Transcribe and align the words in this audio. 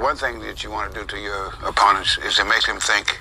One 0.00 0.16
thing 0.16 0.40
that 0.40 0.64
you 0.64 0.70
want 0.70 0.94
to 0.94 1.00
do 1.00 1.04
to 1.04 1.18
your 1.20 1.52
opponents 1.60 2.16
is 2.24 2.34
to 2.36 2.44
make 2.46 2.64
them 2.64 2.80
think, 2.80 3.20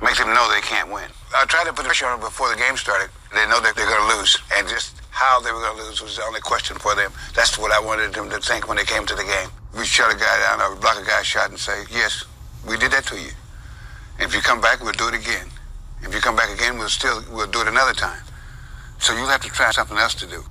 make 0.00 0.16
them 0.16 0.32
know 0.32 0.48
they 0.48 0.62
can't 0.62 0.90
win. 0.90 1.04
I 1.36 1.44
tried 1.44 1.64
to 1.64 1.74
put 1.74 1.84
pressure 1.84 2.06
on 2.06 2.18
them 2.18 2.26
before 2.26 2.48
the 2.48 2.56
game 2.56 2.78
started. 2.78 3.10
They 3.34 3.46
know 3.46 3.60
that 3.60 3.76
they're 3.76 3.84
going 3.84 4.08
to 4.08 4.16
lose, 4.16 4.40
and 4.56 4.66
just 4.66 4.96
how 5.10 5.38
they 5.40 5.52
were 5.52 5.60
going 5.60 5.76
to 5.76 5.84
lose 5.84 6.00
was 6.00 6.16
the 6.16 6.22
only 6.22 6.40
question 6.40 6.78
for 6.78 6.94
them. 6.94 7.12
That's 7.34 7.58
what 7.58 7.72
I 7.72 7.80
wanted 7.84 8.14
them 8.14 8.30
to 8.30 8.40
think 8.40 8.68
when 8.68 8.78
they 8.78 8.84
came 8.84 9.04
to 9.04 9.14
the 9.14 9.24
game. 9.24 9.50
We 9.76 9.84
shut 9.84 10.10
a 10.10 10.16
guy 10.16 10.40
down 10.48 10.62
or 10.64 10.74
block 10.76 10.96
a 10.96 11.04
guy's 11.04 11.26
shot 11.26 11.50
and 11.50 11.58
say, 11.58 11.84
yes, 11.92 12.24
we 12.66 12.78
did 12.78 12.90
that 12.92 13.04
to 13.12 13.20
you. 13.20 13.32
If 14.18 14.34
you 14.34 14.40
come 14.40 14.62
back, 14.62 14.80
we'll 14.80 14.96
do 14.96 15.08
it 15.08 15.14
again. 15.14 15.48
If 16.00 16.14
you 16.14 16.20
come 16.20 16.36
back 16.36 16.48
again, 16.48 16.78
we'll 16.78 16.88
still 16.88 17.22
we'll 17.30 17.52
do 17.52 17.60
it 17.60 17.68
another 17.68 17.92
time. 17.92 18.22
So 18.98 19.12
you'll 19.14 19.28
have 19.28 19.42
to 19.42 19.50
try 19.50 19.72
something 19.72 19.98
else 19.98 20.14
to 20.14 20.26
do. 20.26 20.42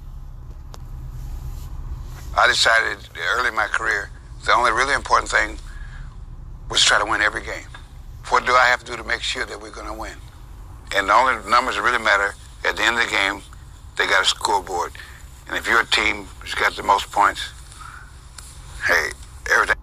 I 2.38 2.46
decided 2.46 3.10
early 3.34 3.48
in 3.48 3.56
my 3.56 3.66
career 3.66 4.12
the 4.46 4.54
only 4.54 4.72
really 4.72 4.94
important 4.94 5.30
thing 5.30 5.58
was 6.70 6.84
try 6.84 7.00
to 7.00 7.06
win 7.06 7.22
every 7.22 7.42
game. 7.42 7.68
What 8.30 8.46
do 8.46 8.54
I 8.54 8.66
have 8.68 8.80
to 8.80 8.86
do 8.86 8.96
to 8.96 9.04
make 9.04 9.22
sure 9.22 9.46
that 9.46 9.60
we're 9.60 9.72
going 9.72 9.88
to 9.88 9.94
win? 9.94 10.18
And 10.96 11.10
the 11.10 11.14
only 11.14 11.34
numbers 11.50 11.76
that 11.76 11.82
really 11.82 12.04
matter 12.04 12.36
at 12.64 12.76
the 12.76 12.84
end 12.84 12.98
of 12.98 13.06
the 13.06 13.12
game, 13.12 13.42
they 13.98 14.06
got 14.08 14.22
a 14.22 14.26
scoreboard. 14.26 14.92
And 15.48 15.58
if 15.58 15.68
your 15.68 15.84
team 15.84 16.26
has 16.42 16.54
got 16.54 16.76
the 16.76 16.84
most 16.84 17.12
points, 17.12 17.42
hey, 18.86 19.10
everything. 19.52 19.76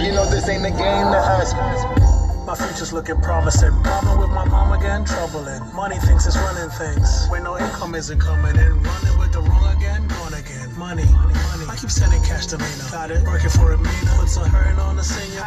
You 0.00 0.12
know 0.16 0.28
this 0.30 0.48
ain't 0.48 0.64
a 0.64 0.70
game 0.70 0.78
to 0.78 1.18
us. 1.18 2.09
My 2.50 2.56
future's 2.56 2.92
looking 2.92 3.20
promising. 3.20 3.70
Problem 3.84 4.18
with 4.18 4.30
my 4.30 4.44
mom 4.44 4.72
again, 4.72 5.04
troubling. 5.04 5.62
Money 5.72 5.94
thinks 5.98 6.26
it's 6.26 6.36
running 6.36 6.68
things. 6.70 7.28
When 7.30 7.44
no 7.44 7.56
income 7.56 7.94
isn't 7.94 8.18
coming 8.18 8.56
in. 8.56 8.82
Running 8.82 9.18
with 9.20 9.30
the 9.30 9.40
wrong 9.40 9.76
again, 9.76 10.08
gone 10.08 10.34
again. 10.34 10.76
Money, 10.76 11.04
money, 11.04 11.32
money. 11.32 11.66
I 11.70 11.76
keep 11.80 11.92
sending 11.92 12.20
cash 12.24 12.46
to 12.46 12.58
Mina. 12.58 12.90
Got 12.90 13.12
it, 13.12 13.22
working 13.22 13.50
for 13.50 13.70
a 13.70 13.78
Mina. 13.78 14.26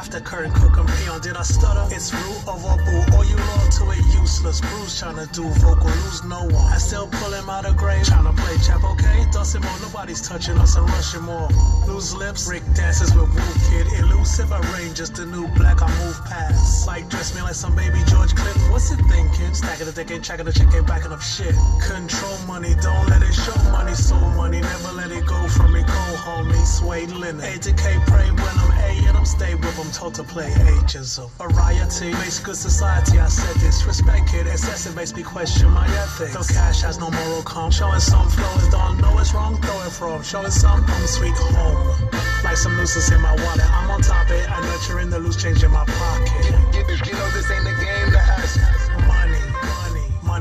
After 0.04 0.20
curtain 0.20 0.52
cook 0.52 0.76
and 0.76 0.90
peon. 1.00 1.22
Did 1.22 1.38
I 1.38 1.44
stutter? 1.44 1.88
It's 1.96 2.14
root 2.14 2.44
of 2.46 2.60
a 2.68 2.76
boo. 2.84 3.16
All 3.16 3.24
you 3.24 3.38
loyal 3.38 3.72
to 3.80 3.84
it, 3.96 4.04
useless. 4.20 4.60
Bruce 4.60 5.00
trying 5.00 5.16
to 5.16 5.32
do 5.32 5.48
vocal, 5.64 5.88
lose 6.04 6.26
no 6.26 6.44
one. 6.44 6.74
I 6.74 6.78
still 6.78 7.08
pull 7.08 7.32
him 7.32 7.50
out 7.50 7.64
of 7.64 7.78
grave. 7.78 8.04
Trying 8.04 8.26
to 8.26 8.34
play 8.34 8.58
chap, 8.58 8.84
okay? 8.84 9.24
Dust 9.32 9.56
him 9.56 9.62
more. 9.62 9.80
Nobody's 9.80 10.22
touching 10.28 10.58
us 10.58 10.76
and 10.76 10.90
rushing 10.90 11.22
more. 11.24 11.48
Lose 11.88 12.14
lips, 12.14 12.50
Rick 12.50 12.64
dances 12.76 13.16
with 13.16 13.32
Woo 13.32 13.54
Kid. 13.72 13.88
Elusive, 14.04 14.52
I 14.52 14.60
range, 14.76 14.98
just 14.98 15.20
a 15.20 15.26
new 15.26 15.48
black 15.56 15.82
I 15.82 15.88
move 16.04 16.20
past. 16.26 16.86
Like 16.86 17.08
dress 17.08 17.34
me 17.34 17.42
like 17.42 17.56
some 17.56 17.74
baby 17.74 18.04
George 18.08 18.36
Clinton. 18.36 18.72
What's 18.72 18.92
it 18.92 19.00
thinking? 19.08 19.54
Stacking 19.54 19.86
the 19.86 19.94
deck, 19.94 20.12
ain't 20.12 20.26
checking 20.26 20.46
the 20.46 20.52
check, 20.52 20.68
ain't 20.76 20.86
backing 20.86 21.14
up 21.14 21.22
shit. 21.22 21.56
Control 21.80 22.38
money, 22.46 22.76
don't 22.84 23.08
let 23.08 23.24
it 23.24 23.34
show 23.34 23.56
money. 23.72 23.96
Soul 23.96 24.20
money, 24.36 24.60
never 24.60 24.92
let 25.00 25.12
it 25.12 25.26
go 25.26 25.48
from 25.48 25.72
me. 25.72 25.80
Go 25.80 26.04
homie, 26.28 26.66
suede 26.66 27.12
linen. 27.12 27.40
K, 27.64 27.98
pray 28.08 28.28
when 28.28 28.56
I'm 28.60 28.72
A 28.84 29.08
and 29.08 29.18
I'm 29.18 29.26
stay 29.26 29.56
with 29.56 29.78
them. 29.78 29.93
Told 29.94 30.16
to 30.16 30.24
play 30.24 30.52
agents 30.74 31.20
of 31.20 31.32
variety. 31.38 32.12
Makes 32.14 32.40
good 32.40 32.56
society, 32.56 33.20
I 33.20 33.28
said 33.28 33.56
this. 33.62 33.86
Respect 33.86 34.34
it, 34.34 34.48
excessive 34.48 34.96
makes 34.96 35.14
me 35.16 35.22
question 35.22 35.70
my 35.70 35.86
ethics. 35.86 36.34
Though 36.34 36.54
cash 36.54 36.82
has 36.82 36.98
no 36.98 37.12
moral 37.12 37.44
calm. 37.44 37.70
Showing 37.70 38.00
some 38.00 38.28
flow 38.28 38.56
is 38.58 38.68
don't 38.70 39.00
know 39.00 39.20
it's 39.20 39.36
wrong, 39.36 39.62
throw 39.62 39.80
from. 39.92 40.24
Showing 40.24 40.50
some 40.50 40.82
home 40.82 41.08
sweet 41.08 41.38
home. 41.38 42.10
Like 42.44 42.58
some 42.58 42.76
nuisance 42.76 43.12
in 43.12 43.22
my 43.22 43.36
wallet. 43.36 43.70
I'm 43.70 43.92
on 43.92 44.02
top 44.02 44.30
it, 44.32 44.50
I 44.50 44.60
nurturing 44.66 45.12
the 45.12 45.20
loose 45.20 45.42
change 45.42 45.64
in 45.64 45.70
my 45.70 45.86
pocket. 45.86 46.44
You, 46.74 47.14
know 47.14 47.30
this 47.30 47.52
ain't 47.52 47.68
a 47.68 47.76
game 47.80 48.12
to 48.12 48.20
us. 48.20 48.83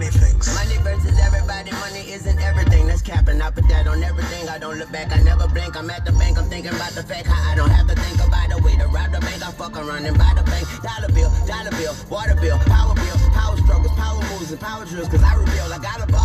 Money, 0.02 0.18
things. 0.18 0.50
Money 0.58 0.78
versus 0.82 1.16
everybody, 1.20 1.70
money 1.78 2.10
isn't 2.10 2.38
everything. 2.40 2.88
That's 2.88 3.02
capping. 3.02 3.40
I 3.40 3.50
put 3.52 3.68
that 3.68 3.86
on 3.86 4.02
everything. 4.02 4.48
I 4.48 4.58
don't 4.58 4.76
look 4.76 4.90
back, 4.90 5.12
I 5.12 5.22
never 5.22 5.46
blink. 5.46 5.76
I'm 5.76 5.88
at 5.90 6.04
the 6.04 6.10
bank, 6.10 6.38
I'm 6.38 6.50
thinking 6.50 6.74
about 6.74 6.90
the 6.90 7.04
fact 7.04 7.28
how 7.28 7.52
I 7.52 7.54
don't 7.54 7.70
have 7.70 7.86
to 7.86 7.94
think 7.94 8.18
about 8.18 8.50
the 8.50 8.58
way 8.66 8.74
to 8.82 8.86
rob 8.88 9.12
the 9.12 9.20
bank. 9.20 9.46
I 9.46 9.52
fuck 9.52 9.76
around 9.76 10.04
and 10.04 10.18
buy 10.18 10.32
the 10.34 10.42
bank. 10.42 10.66
Dollar 10.82 11.06
bill, 11.14 11.30
dollar 11.46 11.70
bill, 11.78 11.94
water 12.10 12.34
bill, 12.34 12.58
power 12.66 12.94
bill, 12.96 13.16
power 13.30 13.56
struggles, 13.62 13.94
power 13.94 14.18
moves, 14.34 14.50
and 14.50 14.60
power 14.60 14.84
drills. 14.84 15.06
Cause 15.06 15.22
I 15.22 15.34
reveal 15.38 15.70
I 15.70 15.78
got 15.78 16.02
a 16.02 16.06
ball, 16.10 16.21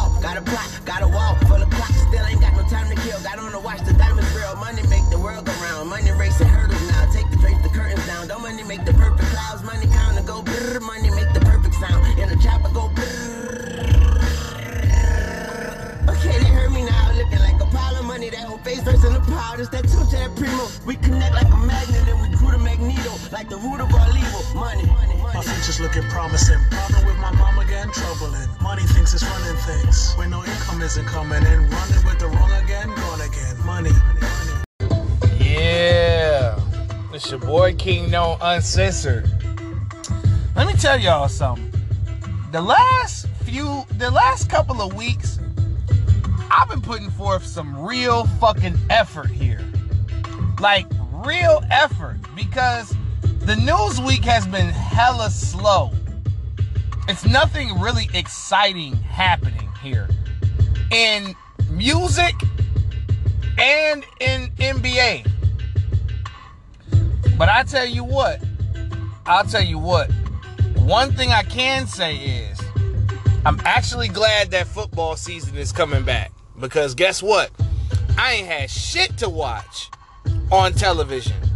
Looking 25.79 26.09
promising. 26.09 26.57
Problem 26.71 27.05
with 27.05 27.17
my 27.19 27.31
mom 27.33 27.59
again, 27.59 27.91
troubling. 27.91 28.49
Money 28.63 28.81
thinks 28.81 29.13
it's 29.13 29.23
running 29.23 29.55
things. 29.57 30.13
When 30.15 30.31
no 30.31 30.43
income 30.43 30.81
isn't 30.81 31.05
coming 31.05 31.43
in. 31.45 31.69
Running 31.69 32.03
with 32.03 32.17
the 32.17 32.27
wrong 32.29 32.51
again, 32.63 32.87
gone 32.95 33.21
again. 33.21 33.63
Money. 33.63 33.91
Yeah. 35.39 36.59
It's 37.13 37.29
your 37.29 37.39
boy 37.39 37.75
Kingknown 37.75 38.39
Uncensored. 38.41 39.29
Let 40.55 40.65
me 40.65 40.73
tell 40.73 40.99
y'all 40.99 41.29
something. 41.29 41.71
The 42.51 42.61
last 42.61 43.27
few, 43.43 43.85
the 43.99 44.09
last 44.09 44.49
couple 44.49 44.81
of 44.81 44.95
weeks, 44.95 45.37
I've 46.49 46.69
been 46.69 46.81
putting 46.81 47.11
forth 47.11 47.45
some 47.45 47.85
real 47.85 48.25
fucking 48.39 48.77
effort 48.89 49.29
here. 49.29 49.63
Like, 50.59 50.87
real 51.23 51.61
effort. 51.69 52.17
Because 52.35 52.96
the 53.47 53.55
news 53.55 54.01
week 54.01 54.25
has 54.25 54.45
been 54.45 54.67
hella 54.67 55.29
slow. 55.29 55.89
It's 57.07 57.25
nothing 57.25 57.79
really 57.79 58.09
exciting 58.13 58.97
happening 58.97 59.69
here. 59.81 60.09
In 60.91 61.33
music 61.71 62.35
and 63.57 64.03
in 64.19 64.51
NBA. 64.57 65.31
But 67.37 67.47
I 67.47 67.63
tell 67.63 67.85
you 67.85 68.03
what, 68.03 68.43
I'll 69.25 69.45
tell 69.45 69.63
you 69.63 69.79
what. 69.79 70.11
One 70.79 71.13
thing 71.13 71.29
I 71.29 71.43
can 71.43 71.87
say 71.87 72.17
is 72.17 72.61
I'm 73.45 73.61
actually 73.63 74.09
glad 74.09 74.51
that 74.51 74.67
football 74.67 75.15
season 75.15 75.55
is 75.55 75.71
coming 75.71 76.03
back. 76.03 76.33
Because 76.59 76.93
guess 76.95 77.23
what? 77.23 77.51
I 78.17 78.33
ain't 78.33 78.47
had 78.47 78.69
shit 78.69 79.17
to 79.19 79.29
watch 79.29 79.89
on 80.51 80.73
television. 80.73 81.46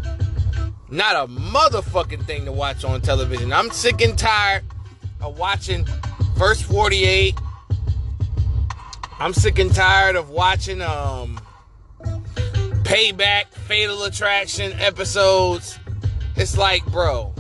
Not 0.91 1.15
a 1.15 1.31
motherfucking 1.31 2.25
thing 2.25 2.43
to 2.43 2.51
watch 2.51 2.83
on 2.83 2.99
television. 2.99 3.53
I'm 3.53 3.71
sick 3.71 4.01
and 4.01 4.17
tired 4.17 4.65
of 5.21 5.39
watching 5.39 5.87
First 6.37 6.65
48. 6.65 7.39
I'm 9.17 9.33
sick 9.33 9.57
and 9.57 9.73
tired 9.73 10.17
of 10.17 10.31
watching 10.31 10.81
um 10.81 11.39
Payback, 12.83 13.45
Fatal 13.67 14.03
Attraction 14.03 14.73
episodes. 14.73 15.79
It's 16.35 16.57
like, 16.57 16.85
bro, 16.87 17.33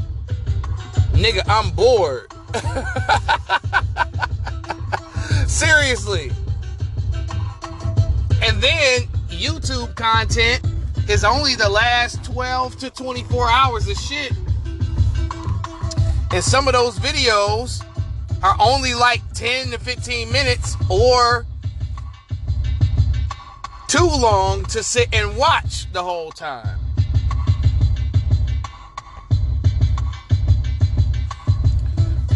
nigga, 1.11 1.41
I'm 1.45 1.71
bored. 1.71 2.31
Seriously. 5.49 6.31
And 8.43 8.61
then 8.61 9.01
YouTube 9.27 9.93
content 9.95 10.61
is 11.09 11.23
only 11.23 11.55
the 11.55 11.69
last 11.69 12.23
12 12.23 12.77
to 12.77 12.89
24 12.89 13.49
hours 13.49 13.87
of 13.87 13.97
shit. 13.97 14.33
And 16.31 16.43
some 16.43 16.67
of 16.67 16.73
those 16.73 16.97
videos 16.99 17.85
are 18.41 18.55
only 18.59 18.93
like 18.93 19.21
10 19.33 19.71
to 19.71 19.77
15 19.77 20.31
minutes 20.31 20.75
or 20.89 21.45
too 23.87 24.05
long 24.05 24.63
to 24.65 24.81
sit 24.81 25.09
and 25.13 25.35
watch 25.35 25.91
the 25.91 26.01
whole 26.01 26.31
time. 26.31 26.79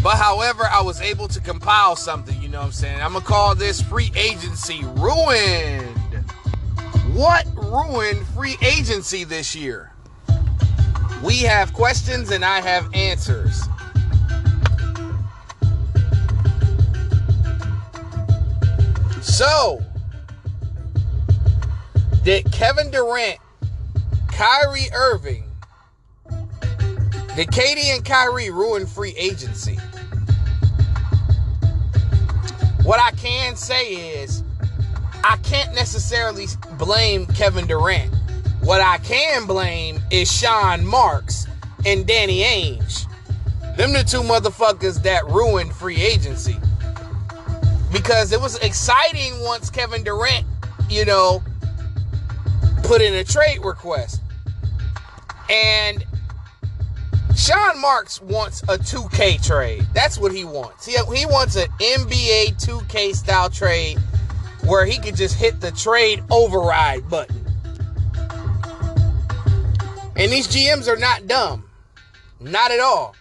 But 0.02 0.18
however, 0.18 0.64
I 0.70 0.82
was 0.82 1.00
able 1.00 1.26
to 1.28 1.40
compile 1.40 1.96
something, 1.96 2.40
you 2.40 2.48
know 2.48 2.58
what 2.58 2.66
I'm 2.66 2.72
saying? 2.72 3.00
I'm 3.00 3.14
gonna 3.14 3.24
call 3.24 3.54
this 3.56 3.80
free 3.80 4.12
agency 4.14 4.84
ruined. 4.94 5.95
What 7.16 7.46
ruined 7.56 8.26
free 8.26 8.58
agency 8.60 9.24
this 9.24 9.54
year? 9.56 9.90
We 11.24 11.38
have 11.38 11.72
questions 11.72 12.30
and 12.30 12.44
I 12.44 12.60
have 12.60 12.92
answers. 12.92 13.62
So, 19.22 19.80
did 22.22 22.52
Kevin 22.52 22.90
Durant, 22.90 23.38
Kyrie 24.30 24.90
Irving, 24.94 25.44
did 27.34 27.48
KD 27.48 27.94
and 27.94 28.04
Kyrie 28.04 28.50
ruin 28.50 28.86
free 28.86 29.14
agency? 29.16 29.78
What 32.82 33.00
I 33.00 33.12
can 33.12 33.56
say 33.56 33.94
is, 33.94 34.42
I 35.28 35.38
can't 35.38 35.74
necessarily 35.74 36.46
blame 36.78 37.26
Kevin 37.26 37.66
Durant. 37.66 38.14
What 38.60 38.80
I 38.80 38.98
can 38.98 39.44
blame 39.44 40.00
is 40.12 40.30
Sean 40.30 40.86
Marks 40.86 41.48
and 41.84 42.06
Danny 42.06 42.42
Ainge. 42.42 43.06
Them 43.76 43.92
the 43.92 44.04
two 44.04 44.20
motherfuckers 44.20 45.02
that 45.02 45.26
ruined 45.26 45.74
free 45.74 46.00
agency. 46.00 46.56
Because 47.92 48.30
it 48.30 48.40
was 48.40 48.56
exciting 48.58 49.32
once 49.40 49.68
Kevin 49.68 50.04
Durant, 50.04 50.46
you 50.88 51.04
know, 51.04 51.42
put 52.84 53.02
in 53.02 53.12
a 53.14 53.24
trade 53.24 53.64
request. 53.64 54.22
And 55.50 56.04
Sean 57.34 57.80
Marks 57.80 58.22
wants 58.22 58.62
a 58.62 58.78
2K 58.78 59.44
trade. 59.44 59.86
That's 59.92 60.18
what 60.18 60.32
he 60.32 60.44
wants. 60.44 60.86
He, 60.86 60.92
he 61.16 61.26
wants 61.26 61.56
an 61.56 61.66
NBA 61.80 62.64
2K 62.64 63.16
style 63.16 63.50
trade 63.50 63.98
where 64.66 64.84
he 64.84 64.98
could 64.98 65.16
just 65.16 65.36
hit 65.36 65.60
the 65.60 65.70
trade 65.72 66.22
override 66.30 67.08
button. 67.08 67.44
And 70.16 70.32
these 70.32 70.48
GMs 70.48 70.88
are 70.88 70.96
not 70.96 71.26
dumb. 71.26 71.64
Not 72.40 72.70
at 72.70 72.80
all. 72.80 73.14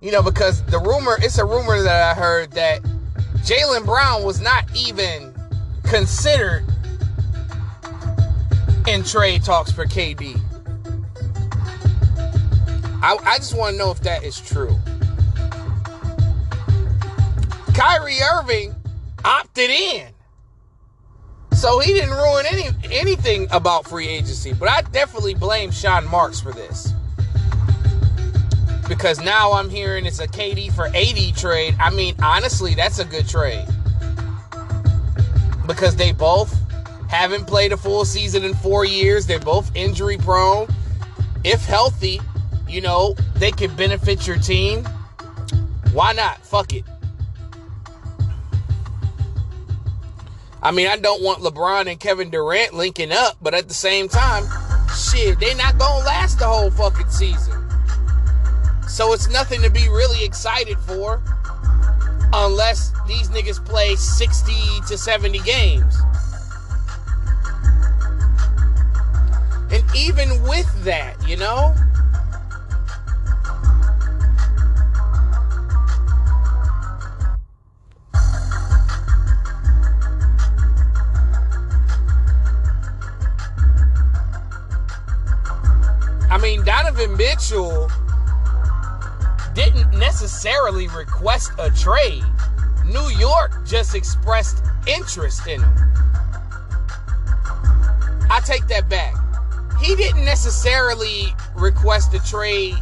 You 0.00 0.12
know, 0.12 0.22
because 0.22 0.62
the 0.66 0.78
rumor, 0.78 1.16
it's 1.20 1.38
a 1.38 1.44
rumor 1.44 1.82
that 1.82 2.16
I 2.16 2.20
heard 2.20 2.52
that 2.52 2.82
Jaylen 3.38 3.84
Brown 3.84 4.22
was 4.22 4.40
not 4.40 4.64
even 4.76 5.34
considered 5.82 6.64
in 8.86 9.02
trade 9.02 9.42
talks 9.42 9.72
for 9.72 9.86
KD. 9.86 10.40
I, 13.02 13.16
I 13.24 13.38
just 13.38 13.56
want 13.56 13.72
to 13.74 13.78
know 13.78 13.90
if 13.90 14.00
that 14.00 14.24
is 14.24 14.40
true. 14.40 14.78
Kyrie 17.74 18.20
Irving 18.20 18.74
opted 19.24 19.70
in. 19.70 20.13
So 21.64 21.78
he 21.78 21.94
didn't 21.94 22.10
ruin 22.10 22.44
any 22.44 22.68
anything 22.92 23.48
about 23.50 23.88
free 23.88 24.06
agency. 24.06 24.52
But 24.52 24.68
I 24.68 24.82
definitely 24.82 25.32
blame 25.32 25.70
Sean 25.70 26.06
Marks 26.10 26.38
for 26.38 26.52
this. 26.52 26.92
Because 28.86 29.18
now 29.22 29.52
I'm 29.52 29.70
hearing 29.70 30.04
it's 30.04 30.20
a 30.20 30.28
KD 30.28 30.74
for 30.74 30.88
AD 30.88 31.38
trade. 31.38 31.74
I 31.80 31.88
mean, 31.88 32.16
honestly, 32.22 32.74
that's 32.74 32.98
a 32.98 33.04
good 33.06 33.26
trade. 33.26 33.66
Because 35.66 35.96
they 35.96 36.12
both 36.12 36.54
haven't 37.08 37.46
played 37.46 37.72
a 37.72 37.78
full 37.78 38.04
season 38.04 38.44
in 38.44 38.52
four 38.52 38.84
years. 38.84 39.26
They're 39.26 39.40
both 39.40 39.74
injury 39.74 40.18
prone. 40.18 40.68
If 41.44 41.64
healthy, 41.64 42.20
you 42.68 42.82
know, 42.82 43.14
they 43.36 43.52
could 43.52 43.74
benefit 43.74 44.26
your 44.26 44.36
team. 44.36 44.84
Why 45.94 46.12
not? 46.12 46.44
Fuck 46.44 46.74
it. 46.74 46.84
I 50.64 50.70
mean, 50.70 50.86
I 50.86 50.96
don't 50.96 51.22
want 51.22 51.42
LeBron 51.42 51.90
and 51.90 52.00
Kevin 52.00 52.30
Durant 52.30 52.72
linking 52.72 53.12
up, 53.12 53.36
but 53.42 53.52
at 53.52 53.68
the 53.68 53.74
same 53.74 54.08
time, 54.08 54.44
shit, 54.96 55.38
they 55.38 55.52
not 55.54 55.76
gonna 55.76 56.06
last 56.06 56.38
the 56.38 56.46
whole 56.46 56.70
fucking 56.70 57.10
season. 57.10 57.68
So 58.88 59.12
it's 59.12 59.28
nothing 59.28 59.60
to 59.60 59.68
be 59.68 59.90
really 59.90 60.24
excited 60.24 60.78
for 60.78 61.22
unless 62.32 62.92
these 63.06 63.28
niggas 63.28 63.62
play 63.62 63.94
60 63.94 64.52
to 64.88 64.96
70 64.96 65.38
games. 65.40 65.98
And 69.70 69.84
even 69.94 70.42
with 70.44 70.84
that, 70.84 71.16
you 71.28 71.36
know, 71.36 71.74
Donovan 86.94 87.16
Mitchell 87.16 87.90
didn't 89.52 89.98
necessarily 89.98 90.86
request 90.88 91.50
a 91.58 91.68
trade. 91.70 92.22
New 92.86 93.08
York 93.18 93.66
just 93.66 93.96
expressed 93.96 94.62
interest 94.86 95.44
in 95.48 95.60
him. 95.60 95.74
I 98.30 98.40
take 98.44 98.68
that 98.68 98.88
back. 98.88 99.14
He 99.80 99.96
didn't 99.96 100.24
necessarily 100.24 101.34
request 101.56 102.14
a 102.14 102.20
trade 102.20 102.76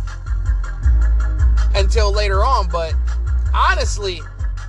until 1.74 2.12
later 2.12 2.44
on, 2.44 2.68
but 2.68 2.92
honestly, 3.54 4.20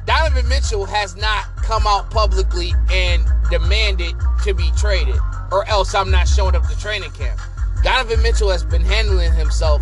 Donovan 0.05 0.47
Mitchell 0.47 0.85
has 0.85 1.17
not 1.17 1.53
come 1.57 1.85
out 1.85 2.09
publicly 2.11 2.73
and 2.89 3.25
demanded 3.49 4.15
to 4.43 4.53
be 4.53 4.71
traded, 4.77 5.19
or 5.51 5.67
else 5.67 5.93
I'm 5.93 6.11
not 6.11 6.29
showing 6.29 6.55
up 6.55 6.65
to 6.69 6.79
training 6.79 7.11
camp. 7.11 7.41
Donovan 7.83 8.21
Mitchell 8.23 8.49
has 8.49 8.63
been 8.63 8.81
handling 8.81 9.33
himself 9.33 9.81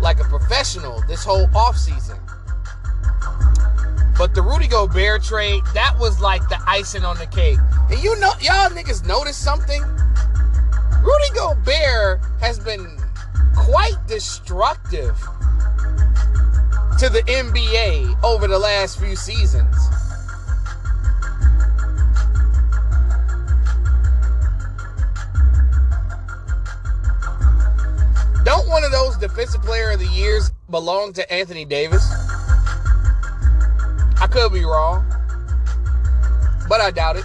like 0.00 0.20
a 0.20 0.24
professional 0.24 1.02
this 1.08 1.24
whole 1.24 1.48
offseason. 1.48 2.18
But 4.16 4.34
the 4.34 4.42
Rudy 4.42 4.68
Gobert 4.68 5.24
trade, 5.24 5.62
that 5.74 5.98
was 5.98 6.20
like 6.20 6.48
the 6.48 6.58
icing 6.66 7.04
on 7.04 7.18
the 7.18 7.26
cake. 7.26 7.58
And 7.90 8.00
you 8.02 8.18
know, 8.20 8.30
y'all 8.40 8.70
niggas 8.70 9.06
notice 9.06 9.36
something? 9.36 9.82
Rudy 11.02 11.34
Gobert 11.34 12.20
has 12.40 12.58
been 12.58 12.96
quite 13.56 13.96
destructive 14.06 15.18
to 16.98 17.08
the 17.08 17.22
NBA 17.26 18.22
over 18.22 18.46
the 18.46 18.58
last 18.58 19.00
few 19.00 19.16
seasons. 19.16 19.74
One 28.70 28.84
of 28.84 28.92
those 28.92 29.16
defensive 29.16 29.60
player 29.62 29.90
of 29.90 29.98
the 29.98 30.06
years 30.06 30.52
belong 30.70 31.12
to 31.14 31.32
Anthony 31.32 31.64
Davis? 31.64 32.08
I 34.20 34.28
could 34.30 34.52
be 34.52 34.64
wrong, 34.64 35.04
but 36.68 36.80
I 36.80 36.92
doubt 36.92 37.16
it. 37.16 37.24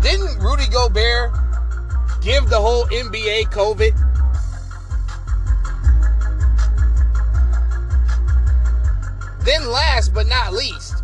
Didn't 0.00 0.38
Rudy 0.38 0.66
Gobert 0.68 1.30
give 2.22 2.48
the 2.48 2.58
whole 2.58 2.86
NBA 2.86 3.50
COVID? 3.52 3.92
Then 9.44 9.66
last 9.68 10.14
but 10.14 10.26
not 10.26 10.54
least, 10.54 11.02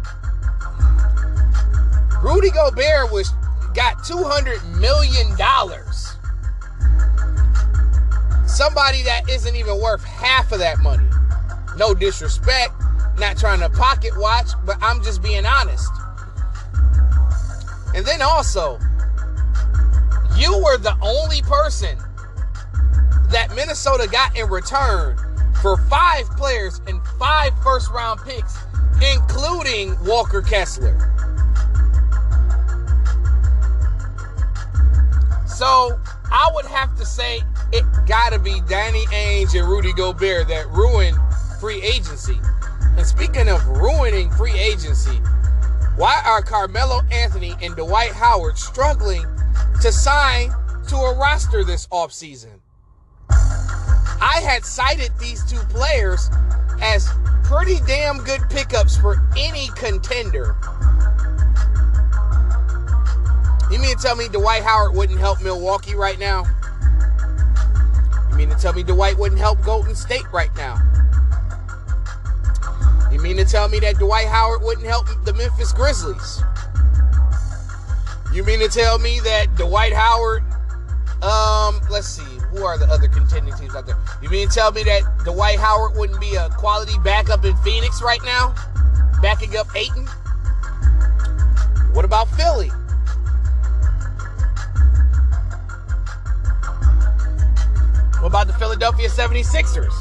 Rudy 2.22 2.50
Gobert 2.50 3.12
was 3.12 3.34
got 3.74 4.02
200 4.04 4.64
million 4.78 5.36
dollars 5.36 5.87
somebody 8.58 9.04
that 9.04 9.30
isn't 9.30 9.54
even 9.54 9.80
worth 9.80 10.02
half 10.02 10.50
of 10.50 10.58
that 10.58 10.80
money. 10.80 11.08
No 11.76 11.94
disrespect, 11.94 12.72
not 13.16 13.38
trying 13.38 13.60
to 13.60 13.70
pocket 13.70 14.10
watch, 14.18 14.48
but 14.66 14.76
I'm 14.82 15.00
just 15.00 15.22
being 15.22 15.46
honest. 15.46 15.88
And 17.94 18.04
then 18.04 18.20
also, 18.20 18.80
you 20.36 20.58
were 20.58 20.76
the 20.76 20.96
only 21.00 21.40
person 21.42 21.96
that 23.30 23.54
Minnesota 23.54 24.08
got 24.10 24.36
in 24.36 24.48
return 24.48 25.16
for 25.62 25.76
five 25.88 26.28
players 26.30 26.80
and 26.88 27.00
five 27.16 27.52
first 27.62 27.92
round 27.92 28.18
picks, 28.26 28.58
including 29.14 29.96
Walker 30.04 30.42
Kessler. 30.42 30.98
So 35.46 36.00
I 36.32 36.50
would 36.54 36.66
have 36.66 36.96
to 36.96 37.06
say 37.06 37.42
it 37.72 37.84
gotta 38.06 38.38
be 38.38 38.60
Danny 38.68 39.04
Ainge 39.06 39.58
and 39.58 39.68
Rudy 39.68 39.92
Gobert 39.92 40.48
that 40.48 40.68
ruined 40.68 41.16
free 41.60 41.82
agency. 41.82 42.38
And 42.96 43.06
speaking 43.06 43.48
of 43.48 43.64
ruining 43.66 44.30
free 44.30 44.58
agency, 44.58 45.20
why 45.96 46.20
are 46.24 46.42
Carmelo 46.42 47.00
Anthony 47.10 47.54
and 47.60 47.74
Dwight 47.76 48.12
Howard 48.12 48.56
struggling 48.56 49.24
to 49.82 49.92
sign 49.92 50.50
to 50.88 50.96
a 50.96 51.16
roster 51.16 51.64
this 51.64 51.86
offseason? 51.88 52.60
I 53.30 54.40
had 54.42 54.64
cited 54.64 55.10
these 55.18 55.44
two 55.44 55.60
players 55.68 56.30
as 56.80 57.08
pretty 57.44 57.78
damn 57.86 58.18
good 58.24 58.42
pickups 58.50 58.96
for 58.96 59.20
any 59.36 59.68
contender. 59.76 60.56
You 63.70 63.78
mean 63.78 63.96
to 63.96 64.02
tell 64.02 64.16
me 64.16 64.28
Dwight 64.28 64.62
Howard 64.62 64.94
wouldn't 64.94 65.18
help 65.18 65.42
Milwaukee 65.42 65.94
right 65.94 66.18
now? 66.18 66.44
You 68.38 68.46
mean 68.46 68.54
to 68.56 68.62
tell 68.62 68.72
me 68.72 68.84
Dwight 68.84 69.18
wouldn't 69.18 69.40
help 69.40 69.60
Golden 69.64 69.96
State 69.96 70.32
right 70.32 70.54
now? 70.54 70.76
You 73.10 73.18
mean 73.20 73.36
to 73.38 73.44
tell 73.44 73.68
me 73.68 73.80
that 73.80 73.96
Dwight 73.96 74.28
Howard 74.28 74.62
wouldn't 74.62 74.86
help 74.86 75.08
the 75.24 75.34
Memphis 75.34 75.72
Grizzlies? 75.72 76.40
You 78.32 78.44
mean 78.44 78.60
to 78.60 78.68
tell 78.68 79.00
me 79.00 79.18
that 79.24 79.56
Dwight 79.56 79.92
Howard, 79.92 80.44
um, 81.20 81.80
let's 81.90 82.06
see, 82.06 82.38
who 82.52 82.62
are 82.62 82.78
the 82.78 82.86
other 82.86 83.08
contending 83.08 83.52
teams 83.54 83.74
out 83.74 83.86
there? 83.86 83.98
You 84.22 84.28
mean 84.28 84.46
to 84.46 84.54
tell 84.54 84.70
me 84.70 84.84
that 84.84 85.02
Dwight 85.24 85.58
Howard 85.58 85.96
wouldn't 85.96 86.20
be 86.20 86.36
a 86.36 86.48
quality 86.50 86.96
backup 87.02 87.44
in 87.44 87.56
Phoenix 87.56 88.00
right 88.00 88.22
now? 88.24 88.54
Backing 89.20 89.56
up 89.56 89.66
Ayton? 89.74 90.06
What 91.92 92.04
about 92.04 92.28
Philly? 92.36 92.70
What 98.20 98.28
about 98.28 98.46
the 98.48 98.52
Philadelphia 98.54 99.08
76ers? 99.08 99.94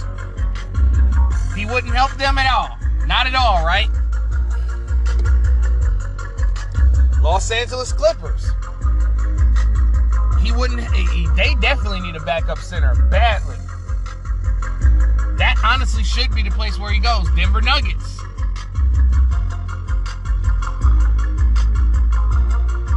He 1.56 1.66
wouldn't 1.66 1.94
help 1.94 2.12
them 2.14 2.38
at 2.38 2.52
all. 2.52 2.78
Not 3.06 3.28
at 3.28 3.36
all, 3.36 3.64
right? 3.64 3.90
Los 7.22 7.52
Angeles 7.52 7.94
Clippers. 7.94 8.52
He 10.42 10.52
wouldn't. 10.52 10.82
He, 10.94 11.28
they 11.36 11.56
definitely 11.56 12.00
need 12.00 12.16
a 12.16 12.20
backup 12.22 12.58
center 12.58 12.96
badly. 13.12 13.58
That 15.38 15.60
honestly 15.64 16.04
should 16.04 16.34
be 16.34 16.42
the 16.42 16.52
place 16.52 16.80
where 16.80 16.92
he 16.92 17.00
goes. 17.00 17.30
Denver 17.36 17.62
Nuggets. 17.62 18.18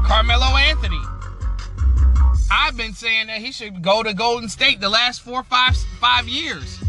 Carmelo 0.06 0.56
Anthony. 0.56 1.00
I've 2.50 2.76
been 2.76 2.92
saying 2.94 3.28
that 3.28 3.38
he 3.38 3.52
should 3.52 3.80
go 3.80 4.02
to 4.02 4.12
Golden 4.12 4.48
State 4.48 4.80
the 4.80 4.88
last 4.88 5.20
four, 5.20 5.44
five, 5.44 5.76
five 6.00 6.26
years. 6.26 6.82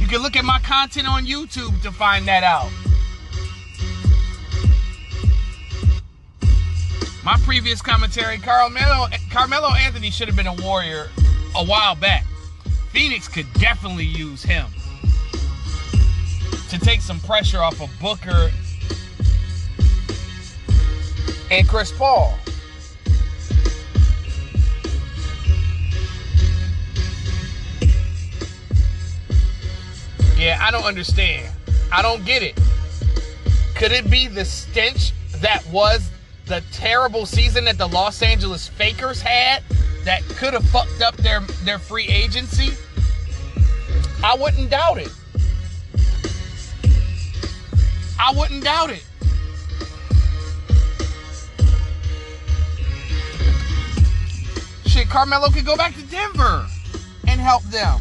You 0.00 0.08
can 0.08 0.20
look 0.20 0.36
at 0.36 0.44
my 0.44 0.58
content 0.60 1.08
on 1.08 1.26
YouTube 1.26 1.80
to 1.82 1.92
find 1.92 2.26
that 2.26 2.42
out. 2.42 2.70
My 7.24 7.36
previous 7.44 7.80
commentary, 7.80 8.38
Carmelo, 8.38 9.08
Carmelo 9.30 9.68
Anthony 9.74 10.10
should 10.10 10.28
have 10.28 10.36
been 10.36 10.46
a 10.46 10.54
warrior 10.54 11.10
a 11.54 11.64
while 11.64 11.94
back. 11.94 12.24
Phoenix 12.90 13.28
could 13.28 13.46
definitely 13.54 14.06
use 14.06 14.42
him 14.42 14.66
to 16.70 16.78
take 16.80 17.00
some 17.00 17.20
pressure 17.20 17.62
off 17.62 17.80
of 17.80 17.90
Booker 18.00 18.50
and 21.50 21.68
Chris 21.68 21.92
Paul. 21.92 22.38
Yeah, 30.38 30.56
I 30.62 30.70
don't 30.70 30.84
understand. 30.84 31.52
I 31.90 32.00
don't 32.00 32.24
get 32.24 32.44
it. 32.44 32.56
Could 33.74 33.90
it 33.90 34.08
be 34.08 34.28
the 34.28 34.44
stench 34.44 35.12
that 35.40 35.66
was 35.66 36.10
the 36.46 36.62
terrible 36.72 37.26
season 37.26 37.64
that 37.64 37.76
the 37.76 37.88
Los 37.88 38.22
Angeles 38.22 38.68
Fakers 38.68 39.20
had 39.20 39.64
that 40.04 40.22
could 40.36 40.54
have 40.54 40.64
fucked 40.68 41.02
up 41.02 41.16
their, 41.16 41.40
their 41.64 41.80
free 41.80 42.06
agency? 42.06 42.70
I 44.22 44.36
wouldn't 44.36 44.70
doubt 44.70 44.98
it. 44.98 45.12
I 48.20 48.32
wouldn't 48.36 48.62
doubt 48.62 48.90
it. 48.90 49.04
Shit, 54.86 55.08
Carmelo 55.08 55.48
could 55.50 55.66
go 55.66 55.76
back 55.76 55.94
to 55.96 56.02
Denver 56.02 56.64
and 57.26 57.40
help 57.40 57.64
them. 57.64 58.00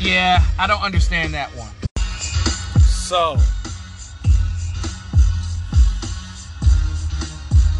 Yeah, 0.00 0.42
I 0.58 0.66
don't 0.66 0.82
understand 0.82 1.34
that 1.34 1.50
one. 1.50 1.68
So, 2.78 3.36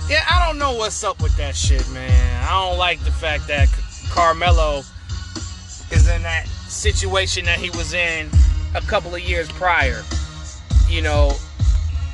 yeah, 0.06 0.22
I 0.28 0.44
don't 0.46 0.58
know 0.58 0.74
what's 0.74 1.02
up 1.02 1.22
with 1.22 1.34
that 1.38 1.56
shit, 1.56 1.88
man. 1.92 2.44
I 2.44 2.50
don't 2.50 2.76
like 2.76 3.02
the 3.04 3.10
fact 3.10 3.48
that 3.48 3.70
Carmelo 4.10 4.82
is 5.90 6.08
in 6.10 6.22
that 6.22 6.46
situation 6.46 7.46
that 7.46 7.58
he 7.58 7.70
was 7.70 7.94
in 7.94 8.28
a 8.74 8.82
couple 8.82 9.14
of 9.14 9.22
years 9.22 9.50
prior. 9.52 10.02
You 10.90 11.00
know, 11.00 11.32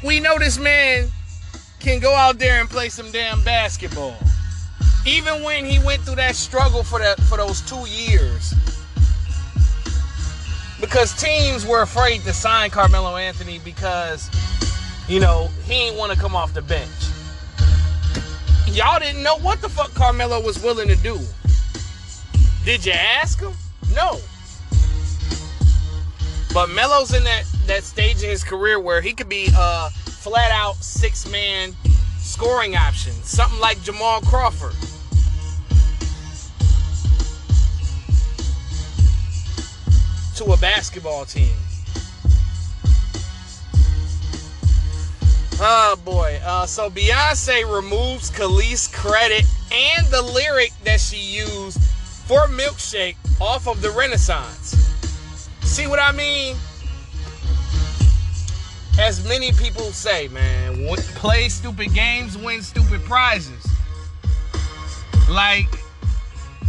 we 0.04 0.20
know 0.20 0.38
this 0.38 0.56
man 0.56 1.08
can 1.80 1.98
go 1.98 2.14
out 2.14 2.38
there 2.38 2.60
and 2.60 2.70
play 2.70 2.90
some 2.90 3.10
damn 3.10 3.42
basketball. 3.42 4.16
Even 5.04 5.42
when 5.42 5.64
he 5.64 5.80
went 5.80 6.02
through 6.02 6.16
that 6.16 6.36
struggle 6.36 6.84
for 6.84 7.00
that 7.00 7.20
for 7.22 7.38
those 7.38 7.60
two 7.62 7.88
years 7.88 8.54
because 10.80 11.14
teams 11.20 11.66
were 11.66 11.82
afraid 11.82 12.22
to 12.22 12.32
sign 12.32 12.70
Carmelo 12.70 13.16
Anthony 13.16 13.58
because, 13.60 14.30
you 15.08 15.20
know, 15.20 15.48
he 15.64 15.74
ain't 15.74 15.96
want 15.96 16.12
to 16.12 16.18
come 16.18 16.36
off 16.36 16.52
the 16.54 16.62
bench. 16.62 16.90
Y'all 18.68 18.98
didn't 18.98 19.22
know 19.22 19.38
what 19.38 19.62
the 19.62 19.68
fuck 19.68 19.92
Carmelo 19.94 20.40
was 20.40 20.62
willing 20.62 20.88
to 20.88 20.96
do. 20.96 21.18
Did 22.64 22.84
you 22.84 22.92
ask 22.92 23.40
him? 23.40 23.52
No. 23.94 24.18
But 26.52 26.70
Melo's 26.70 27.14
in 27.14 27.22
that 27.24 27.44
that 27.66 27.84
stage 27.84 28.22
in 28.22 28.30
his 28.30 28.42
career 28.42 28.80
where 28.80 29.00
he 29.00 29.12
could 29.12 29.28
be 29.28 29.48
a 29.56 29.90
flat 29.90 30.50
out 30.50 30.76
six 30.76 31.30
man 31.30 31.74
scoring 32.18 32.76
option, 32.76 33.12
something 33.22 33.60
like 33.60 33.80
Jamal 33.82 34.20
Crawford. 34.22 34.74
To 40.36 40.52
a 40.52 40.56
basketball 40.58 41.24
team. 41.24 41.54
Oh 45.58 45.98
boy. 46.04 46.38
Uh, 46.44 46.66
so 46.66 46.90
Beyonce 46.90 47.64
removes 47.74 48.30
Kelis 48.30 48.92
credit 48.92 49.44
and 49.72 50.06
the 50.08 50.20
lyric 50.20 50.72
that 50.84 51.00
she 51.00 51.16
used 51.16 51.82
for 52.26 52.46
Milkshake 52.48 53.16
off 53.40 53.66
of 53.66 53.80
the 53.80 53.90
Renaissance. 53.90 54.74
See 55.62 55.86
what 55.86 55.98
I 55.98 56.12
mean? 56.12 56.54
As 58.98 59.26
many 59.26 59.52
people 59.52 59.84
say, 59.92 60.28
man, 60.28 60.86
play 61.14 61.48
stupid 61.48 61.94
games, 61.94 62.36
win 62.36 62.60
stupid 62.60 63.02
prizes. 63.04 63.66
Like, 65.30 65.66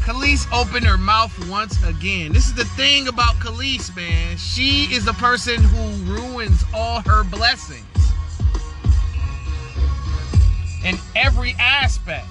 Kelis 0.07 0.47
opened 0.53 0.85
her 0.85 0.97
mouth 0.97 1.37
once 1.49 1.83
again. 1.83 2.31
This 2.31 2.47
is 2.47 2.53
the 2.53 2.63
thing 2.63 3.09
about 3.09 3.35
Kelis, 3.41 3.93
man. 3.93 4.37
She 4.37 4.83
is 4.83 5.03
the 5.03 5.11
person 5.11 5.61
who 5.61 6.13
ruins 6.13 6.63
all 6.73 7.01
her 7.01 7.25
blessings 7.25 7.83
in 10.85 10.97
every 11.13 11.57
aspect. 11.59 12.25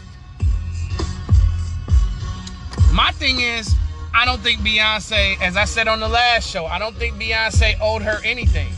My 2.95 3.11
thing 3.13 3.41
is, 3.41 3.75
I 4.15 4.25
don't 4.25 4.41
think 4.41 4.61
Beyonce, 4.61 5.39
as 5.43 5.59
I 5.59 5.67
said 5.67 5.87
on 5.87 6.01
the 6.01 6.09
last 6.09 6.49
show, 6.49 6.65
I 6.65 6.79
don't 6.79 6.97
think 6.97 7.17
Beyonce 7.17 7.79
owed 7.79 8.01
her 8.01 8.25
anything. 8.25 8.73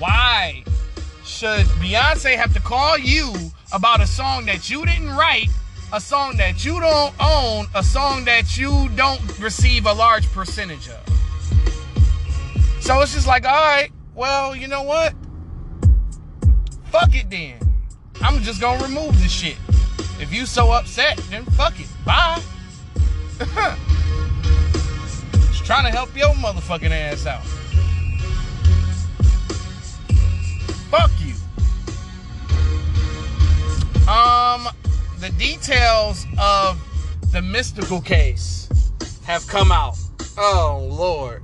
Why 0.00 0.64
should 1.24 1.66
Beyonce 1.78 2.34
have 2.34 2.52
to 2.54 2.60
call 2.60 2.98
you 2.98 3.32
about 3.72 4.00
a 4.00 4.06
song 4.06 4.46
that 4.46 4.70
you 4.70 4.84
didn't 4.86 5.10
write, 5.10 5.48
a 5.92 6.00
song 6.00 6.36
that 6.36 6.64
you 6.64 6.80
don't 6.80 7.14
own, 7.20 7.66
a 7.74 7.82
song 7.82 8.24
that 8.24 8.56
you 8.56 8.88
don't 8.96 9.38
receive 9.38 9.86
a 9.86 9.92
large 9.92 10.30
percentage 10.32 10.88
of. 10.88 11.00
So 12.80 13.00
it's 13.00 13.14
just 13.14 13.26
like, 13.26 13.44
all 13.44 13.52
right, 13.52 13.90
well, 14.14 14.54
you 14.54 14.68
know 14.68 14.82
what? 14.82 15.14
Fuck 16.86 17.14
it 17.14 17.28
then. 17.30 17.58
I'm 18.22 18.42
just 18.42 18.60
gonna 18.60 18.82
remove 18.82 19.20
the 19.22 19.28
shit. 19.28 19.56
If 20.18 20.32
you 20.32 20.46
so 20.46 20.70
upset, 20.70 21.18
then 21.30 21.44
fuck 21.44 21.78
it. 21.78 21.88
Bye. 22.04 22.40
just 25.48 25.64
trying 25.64 25.84
to 25.84 25.90
help 25.90 26.16
your 26.16 26.32
motherfucking 26.34 26.90
ass 26.90 27.26
out. 27.26 27.44
Fuck 30.90 31.10
you. 31.20 31.25
Um, 34.08 34.68
the 35.18 35.30
details 35.36 36.26
of 36.38 36.80
the 37.32 37.40
Mystikal 37.40 38.04
case 38.04 38.68
have 39.24 39.44
come 39.48 39.72
out. 39.72 39.98
Oh 40.38 40.88
Lord. 40.88 41.42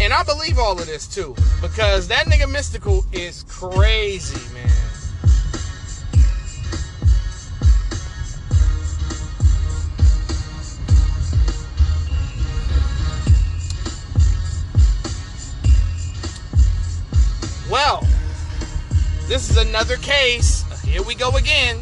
And 0.00 0.12
I 0.12 0.22
believe 0.22 0.58
all 0.58 0.78
of 0.78 0.86
this 0.86 1.06
too. 1.06 1.34
Because 1.62 2.08
that 2.08 2.26
nigga 2.26 2.44
Mystikal 2.44 3.06
is 3.14 3.42
crazy, 3.44 4.38
man. 4.52 4.68
Well, 17.70 18.06
this 19.26 19.50
is 19.50 19.56
another 19.56 19.96
case 19.96 20.64
here 20.88 21.02
we 21.02 21.14
go 21.14 21.36
again. 21.36 21.78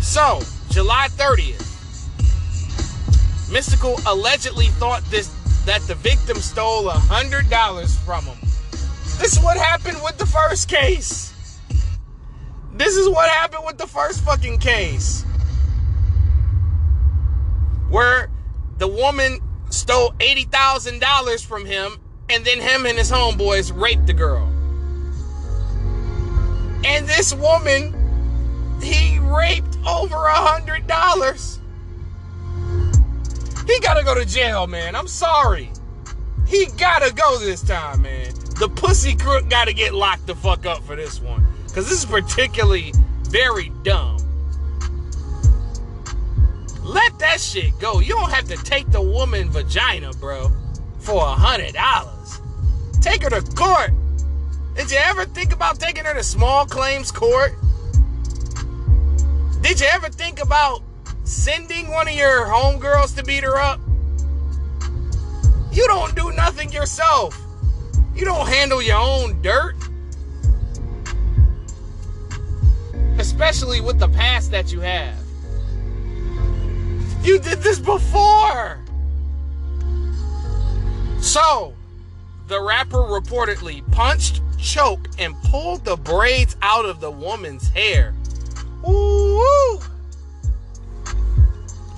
So, 0.00 0.40
July 0.70 1.08
30th. 1.10 1.60
Mystikal 3.50 4.02
allegedly 4.06 4.66
thought 4.66 5.04
this 5.10 5.28
that 5.66 5.82
the 5.82 5.94
victim 5.94 6.38
stole 6.38 6.88
a 6.88 6.92
hundred 6.92 7.48
dollars 7.48 7.96
from 7.98 8.24
him. 8.24 8.36
This 9.18 9.36
is 9.36 9.40
what 9.40 9.56
happened 9.56 9.98
with 10.02 10.18
the 10.18 10.26
first 10.26 10.68
case. 10.68 11.32
This 12.72 12.96
is 12.96 13.08
what 13.08 13.28
happened 13.28 13.64
with 13.66 13.78
the 13.78 13.86
first 13.86 14.24
fucking 14.24 14.58
case. 14.58 15.24
Where 17.90 18.30
the 18.78 18.88
woman 18.88 19.38
stole 19.68 20.12
$80,000 20.12 21.46
from 21.46 21.66
him 21.66 22.00
and 22.28 22.44
then 22.44 22.58
him 22.58 22.86
and 22.86 22.98
his 22.98 23.12
homeboys 23.12 23.78
raped 23.78 24.06
the 24.06 24.14
girl. 24.14 24.51
And 26.84 27.06
this 27.06 27.32
woman, 27.34 27.94
he 28.82 29.18
raped 29.20 29.78
over 29.86 30.16
a 30.26 30.34
hundred 30.34 30.86
dollars. 30.86 31.60
He 33.66 33.78
gotta 33.80 34.04
go 34.04 34.14
to 34.14 34.24
jail, 34.24 34.66
man. 34.66 34.96
I'm 34.96 35.06
sorry. 35.06 35.70
He 36.46 36.66
gotta 36.76 37.14
go 37.14 37.38
this 37.38 37.62
time, 37.62 38.02
man. 38.02 38.32
The 38.58 38.68
pussy 38.68 39.14
crook 39.14 39.48
gotta 39.48 39.72
get 39.72 39.94
locked 39.94 40.26
the 40.26 40.34
fuck 40.34 40.66
up 40.66 40.82
for 40.84 40.96
this 40.96 41.20
one. 41.20 41.46
Cause 41.68 41.88
this 41.88 42.00
is 42.00 42.04
particularly 42.04 42.92
very 43.24 43.70
dumb. 43.82 44.18
Let 46.82 47.18
that 47.20 47.40
shit 47.40 47.78
go. 47.78 48.00
You 48.00 48.14
don't 48.14 48.30
have 48.30 48.48
to 48.48 48.56
take 48.56 48.90
the 48.90 49.00
woman 49.00 49.50
vagina, 49.50 50.12
bro, 50.14 50.50
for 50.98 51.22
a 51.22 51.34
hundred 51.34 51.74
dollars. 51.74 52.40
Take 53.00 53.22
her 53.22 53.30
to 53.30 53.40
court. 53.54 53.92
Did 54.74 54.90
you 54.90 54.98
ever 54.98 55.24
think 55.26 55.52
about 55.52 55.78
taking 55.78 56.04
her 56.04 56.14
to 56.14 56.22
small 56.22 56.64
claims 56.66 57.10
court? 57.10 57.54
Did 59.60 59.80
you 59.80 59.86
ever 59.92 60.08
think 60.08 60.42
about 60.42 60.82
sending 61.24 61.90
one 61.90 62.08
of 62.08 62.14
your 62.14 62.46
homegirls 62.46 63.14
to 63.16 63.22
beat 63.22 63.44
her 63.44 63.58
up? 63.58 63.80
You 65.72 65.86
don't 65.86 66.14
do 66.14 66.32
nothing 66.32 66.72
yourself. 66.72 67.38
You 68.14 68.24
don't 68.24 68.46
handle 68.46 68.82
your 68.82 68.98
own 68.98 69.40
dirt. 69.40 69.76
Especially 73.18 73.80
with 73.80 73.98
the 73.98 74.08
past 74.08 74.50
that 74.50 74.72
you 74.72 74.80
have. 74.80 75.16
You 77.22 77.38
did 77.38 77.60
this 77.60 77.78
before. 77.78 78.80
So, 81.20 81.74
the 82.48 82.60
rapper 82.60 82.98
reportedly 82.98 83.88
punched, 83.92 84.42
choked, 84.62 85.08
and 85.18 85.34
pulled 85.42 85.84
the 85.84 85.96
braids 85.96 86.56
out 86.62 86.84
of 86.84 87.00
the 87.00 87.10
woman's 87.10 87.68
hair. 87.68 88.14
Ooh. 88.88 89.78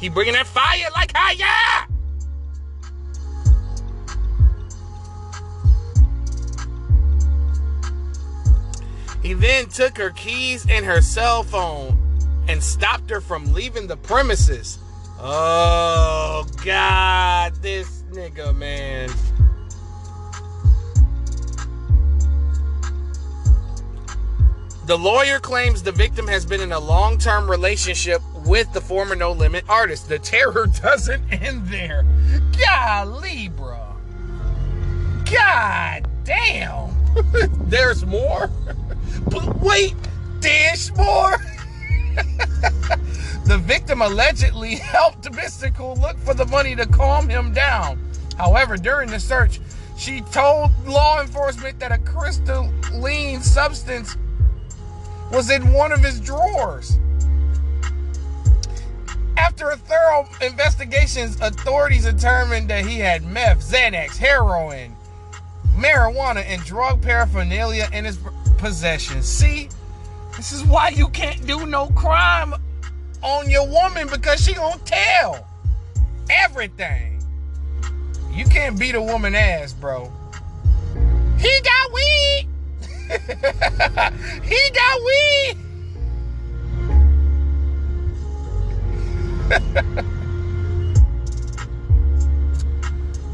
He 0.01 0.09
bringing 0.09 0.35
that 0.35 0.47
fire 0.47 0.89
like 0.95 1.13
higher. 1.15 1.87
He 9.23 9.33
then 9.33 9.69
took 9.69 9.97
her 9.97 10.11
keys 10.11 10.67
and 10.69 10.85
her 10.85 11.01
cell 11.01 11.43
phone 11.45 11.97
and 12.47 12.63
stopped 12.63 13.09
her 13.09 13.23
from 13.23 13.55
leaving 13.55 13.87
the 13.87 13.97
premises. 13.97 14.79
Oh, 15.19 16.47
God, 16.63 17.55
this 17.63 18.03
nigga, 18.11 18.55
man. 18.55 19.09
The 24.87 24.99
lawyer 24.99 25.41
claims 25.41 25.83
the 25.83 25.93
victim 25.93 26.29
has 26.29 26.45
been 26.45 26.61
in 26.61 26.73
a 26.73 26.79
long 26.79 27.17
term 27.17 27.51
relationship 27.51 28.21
with 28.45 28.71
the 28.75 28.83
former 28.83 29.15
No 29.15 29.33
Limit 29.33 29.65
artist. 29.67 30.11
The 30.11 30.19
terror 30.19 30.67
doesn't 30.83 31.23
end 31.33 31.69
there. 31.69 32.05
Golly, 32.59 33.49
bro. 33.49 33.81
God 35.25 36.07
damn. 36.25 36.91
There's 37.69 38.05
more? 38.05 38.51
But 39.27 39.57
wait, 39.61 39.95
there's 40.41 40.95
more. 40.97 41.37
the 43.47 43.59
victim 43.63 44.03
allegedly 44.03 44.75
helped 44.75 45.23
Mystikal 45.33 45.99
look 45.99 46.19
for 46.19 46.35
the 46.35 46.45
money 46.47 46.77
to 46.77 46.85
calm 46.85 47.29
him 47.29 47.55
down. 47.55 47.99
However, 48.37 48.77
during 48.77 49.09
the 49.09 49.21
search, 49.21 49.61
she 49.97 50.21
told 50.21 50.73
law 50.87 51.23
enforcement 51.23 51.79
that 51.79 51.93
a 51.93 51.99
crystalline 51.99 53.41
substance 53.41 54.17
was 55.35 55.51
in 55.51 55.73
one 55.73 55.91
of 55.91 56.03
his 56.03 56.21
drawers. 56.21 56.97
After 59.37 59.71
a 59.71 59.77
thorough 59.77 60.29
investigation, 60.41 61.29
authorities 61.43 62.05
determined 62.05 62.71
that 62.71 62.87
he 62.87 63.01
had 63.01 63.25
meth, 63.25 63.59
Xanax, 63.59 64.17
heroin, 64.17 64.95
marijuana, 65.77 66.45
and 66.47 66.63
drug 66.63 67.03
paraphernalia 67.03 67.89
in 67.93 68.05
his 68.05 68.19
possession. 68.59 69.23
See, 69.23 69.69
this 70.37 70.53
is 70.53 70.63
why 70.63 70.91
you 70.91 71.09
can't 71.09 71.45
do 71.47 71.67
no 71.67 71.89
crime 71.89 72.55
on 73.23 73.51
your 73.51 73.67
woman 73.67 74.09
because 74.09 74.41
she 74.41 74.55
gonna 74.55 74.81
tell 74.85 75.49
everything. 76.31 77.21
You 78.33 78.45
can't 78.45 78.79
beat 78.79 78.95
a 78.95 79.03
woman 79.03 79.35
ass, 79.35 79.73
bro. 79.73 80.13
He 81.39 81.61
got 81.63 81.93
weed. 81.93 82.49
he 84.43 84.61
got 84.73 85.01
weed. 85.05 85.57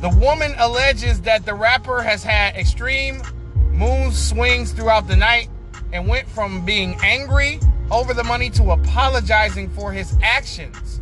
the 0.01 0.09
woman 0.21 0.53
alleges 0.59 1.21
that 1.21 1.47
the 1.47 1.55
rapper 1.55 2.03
has 2.03 2.25
had 2.25 2.57
extreme 2.57 3.23
mood 3.71 4.13
swings 4.13 4.73
throughout 4.73 5.07
the 5.07 5.17
night 5.17 5.49
and 5.93 6.09
went 6.09 6.29
from 6.29 6.65
being 6.65 6.97
angry 7.03 7.61
over 7.91 8.13
the 8.13 8.25
money 8.25 8.51
to 8.51 8.73
apologizing 8.73 9.69
for 9.71 9.93
his 9.93 10.17
actions. 10.23 11.01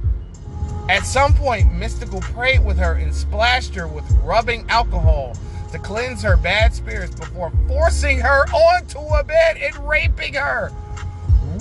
At 0.89 1.05
some 1.05 1.35
point, 1.35 1.71
Mystikal 1.73 2.23
prayed 2.23 2.65
with 2.65 2.79
her 2.79 2.95
and 2.95 3.15
splashed 3.15 3.75
her 3.75 3.87
with 3.87 4.11
rubbing 4.23 4.65
alcohol 4.69 5.37
to 5.73 5.79
cleanse 5.79 6.23
her 6.23 6.37
bad 6.37 6.75
spirits 6.75 7.15
before 7.15 7.53
forcing 7.67 8.19
her 8.21 8.45
onto 8.51 8.99
a 8.99 9.23
bed 9.23 9.57
and 9.59 9.77
raping 9.89 10.35
her. 10.35 10.71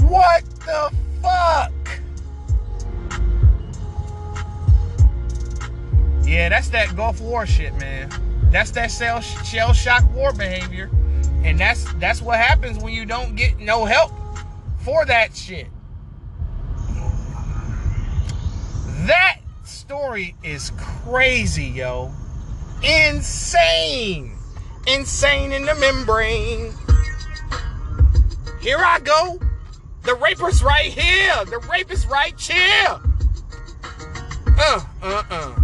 What 0.08 0.44
the 0.66 0.92
fuck? 1.22 1.72
Yeah, 6.26 6.50
that's 6.50 6.70
that 6.70 6.96
Gulf 6.96 7.22
War 7.22 7.46
shit, 7.46 7.74
man. 7.76 8.10
That's 8.52 8.72
that 8.72 8.92
shell, 8.92 9.22
shell 9.22 9.74
shock 9.74 10.04
war 10.14 10.34
behavior. 10.34 10.90
And 11.44 11.60
that's 11.60 11.92
that's 11.94 12.22
what 12.22 12.38
happens 12.38 12.80
when 12.80 12.94
you 12.94 13.06
don't 13.06 13.36
get 13.36 13.60
no 13.60 13.86
help 13.86 14.12
for 14.80 15.06
that 15.06 15.36
shit. 15.36 15.68
That 19.06 19.40
story 19.64 20.36
is 20.44 20.72
crazy, 20.78 21.66
yo. 21.66 22.12
Insane. 22.84 24.38
Insane 24.86 25.52
in 25.52 25.66
the 25.66 25.76
membrane. 25.76 26.74
Here 28.62 28.78
I 28.78 29.00
go. 29.00 29.40
The 30.04 30.16
rapist 30.16 30.64
right 30.64 30.92
here. 30.92 31.46
The 31.46 31.60
rapist 31.70 32.08
right 32.08 32.40
here. 32.40 33.00
Uh, 34.60 34.86
uh, 35.02 35.24
uh. 35.30 35.56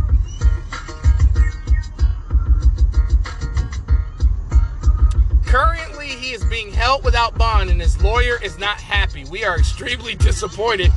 Currently, 5.46 6.08
he 6.08 6.32
is 6.32 6.44
being 6.46 6.72
held 6.72 7.04
without 7.04 7.38
bond, 7.38 7.70
and 7.70 7.80
his 7.80 8.02
lawyer 8.02 8.42
is 8.42 8.58
not 8.58 8.78
happy. 8.78 9.24
We 9.26 9.44
are 9.44 9.58
extremely 9.58 10.16
disappointed. 10.30 10.92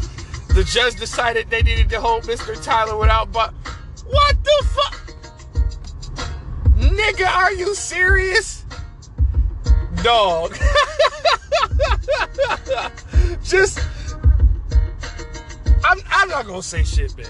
The 0.55 0.65
judge 0.65 0.97
decided 0.97 1.51
they 1.51 1.63
needed 1.63 1.91
to 1.91 2.01
hold 2.01 2.25
Mr. 2.25 2.61
Tyler 2.63 2.97
without 2.97 3.31
bond. 3.33 3.55
What 4.07 4.37
the 4.43 4.67
fuck? 4.75 5.06
Nigga, 6.77 7.27
are 7.27 7.53
you 7.53 7.75
serious? 7.75 8.65
Dog. 10.03 10.57
Just, 13.43 13.81
I'm, 15.85 15.99
I'm 16.11 16.29
not 16.29 16.47
gonna 16.47 16.63
say 16.63 16.85
shit, 16.85 17.17
man. 17.17 17.27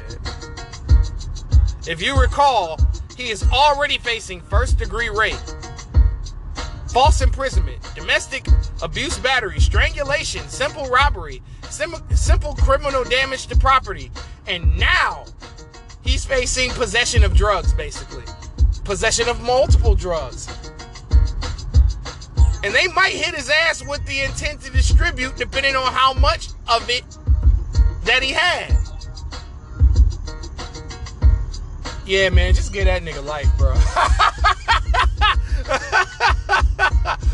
If 1.86 2.02
you 2.02 2.20
recall, 2.20 2.78
he 3.16 3.30
is 3.30 3.44
already 3.50 3.98
facing 3.98 4.40
first 4.40 4.78
degree 4.78 5.08
rape 5.08 5.36
false 6.96 7.20
imprisonment, 7.20 7.78
domestic 7.94 8.46
abuse 8.80 9.18
battery, 9.18 9.60
strangulation, 9.60 10.40
simple 10.48 10.86
robbery, 10.86 11.42
sim- 11.68 11.94
simple 12.14 12.54
criminal 12.54 13.04
damage 13.04 13.48
to 13.48 13.54
property. 13.54 14.10
And 14.46 14.78
now 14.78 15.26
he's 16.02 16.24
facing 16.24 16.70
possession 16.70 17.22
of 17.22 17.34
drugs, 17.34 17.74
basically. 17.74 18.24
Possession 18.86 19.28
of 19.28 19.42
multiple 19.42 19.96
drugs. 19.96 20.46
And 22.62 22.72
they 22.72 22.86
might 22.94 23.12
hit 23.12 23.34
his 23.34 23.50
ass 23.50 23.84
with 23.84 24.06
the 24.06 24.20
intent 24.20 24.60
to 24.60 24.70
distribute, 24.70 25.36
depending 25.36 25.74
on 25.74 25.92
how 25.92 26.12
much 26.12 26.50
of 26.68 26.88
it 26.88 27.02
that 28.04 28.22
he 28.22 28.30
had. 28.30 28.76
Yeah, 32.06 32.30
man, 32.30 32.54
just 32.54 32.72
get 32.72 32.84
that 32.84 33.02
nigga 33.02 33.24
life, 33.24 33.50
bro. 33.58 33.74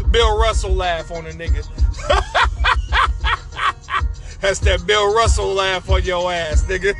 Bill 0.11 0.39
Russell 0.39 0.73
laugh 0.73 1.11
on 1.11 1.27
a 1.27 1.33
nigga. 1.33 1.69
That's 4.41 4.61
that 4.61 4.87
Bill 4.87 5.15
Russell 5.15 5.53
laugh 5.53 5.91
on 5.91 6.03
your 6.03 6.33
ass, 6.33 6.65
nigga. 6.65 6.95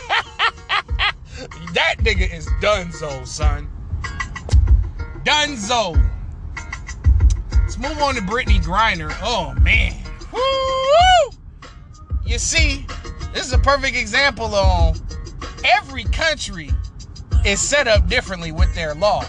that 1.76 1.96
nigga 1.98 2.32
is 2.32 2.46
Dunzo, 2.60 3.26
son. 3.26 3.68
Dunzo. 5.24 6.10
Let's 7.52 7.76
move 7.76 7.98
on 7.98 8.14
to 8.14 8.22
Brittany 8.22 8.58
Griner. 8.60 9.14
Oh 9.22 9.52
man. 9.60 9.94
Woo! 10.32 11.36
You 12.24 12.38
see, 12.38 12.86
this 13.34 13.46
is 13.46 13.52
a 13.52 13.58
perfect 13.58 13.94
example 13.96 14.54
of 14.54 15.00
every 15.64 16.04
country 16.04 16.70
is 17.44 17.60
set 17.60 17.86
up 17.86 18.08
differently 18.08 18.52
with 18.52 18.74
their 18.74 18.94
law. 18.94 19.24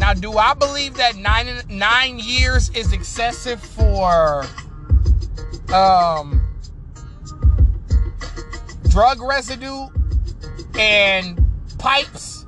Now, 0.00 0.14
do 0.14 0.32
I 0.38 0.54
believe 0.54 0.94
that 0.94 1.16
nine 1.16 1.48
nine 1.68 2.18
years 2.18 2.70
is 2.70 2.94
excessive 2.94 3.62
for 3.62 4.46
um 5.74 6.40
drug 8.88 9.20
residue 9.20 9.88
and 10.78 11.41
pipes? 11.82 12.46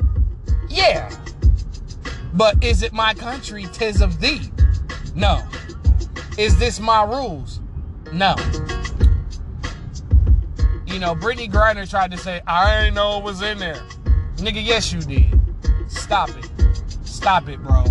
Yeah. 0.68 1.10
But 2.34 2.62
is 2.62 2.84
it 2.84 2.92
my 2.92 3.14
country, 3.14 3.66
tis 3.72 4.00
of 4.00 4.20
thee? 4.20 4.40
No. 5.16 5.42
Is 6.38 6.56
this 6.56 6.78
my 6.78 7.02
rules? 7.02 7.58
No. 8.12 8.36
You 10.86 11.00
know, 11.00 11.16
Brittany 11.16 11.48
Griner 11.48 11.90
tried 11.90 12.12
to 12.12 12.16
say, 12.16 12.42
I 12.46 12.84
ain't 12.84 12.94
know 12.94 13.18
it 13.18 13.24
was 13.24 13.42
in 13.42 13.58
there. 13.58 13.82
Nigga, 14.36 14.64
yes, 14.64 14.92
you 14.92 15.00
did. 15.00 15.40
Stop 15.88 16.30
it. 16.30 16.48
Stop 17.04 17.48
it, 17.48 17.60
bro. 17.60 17.84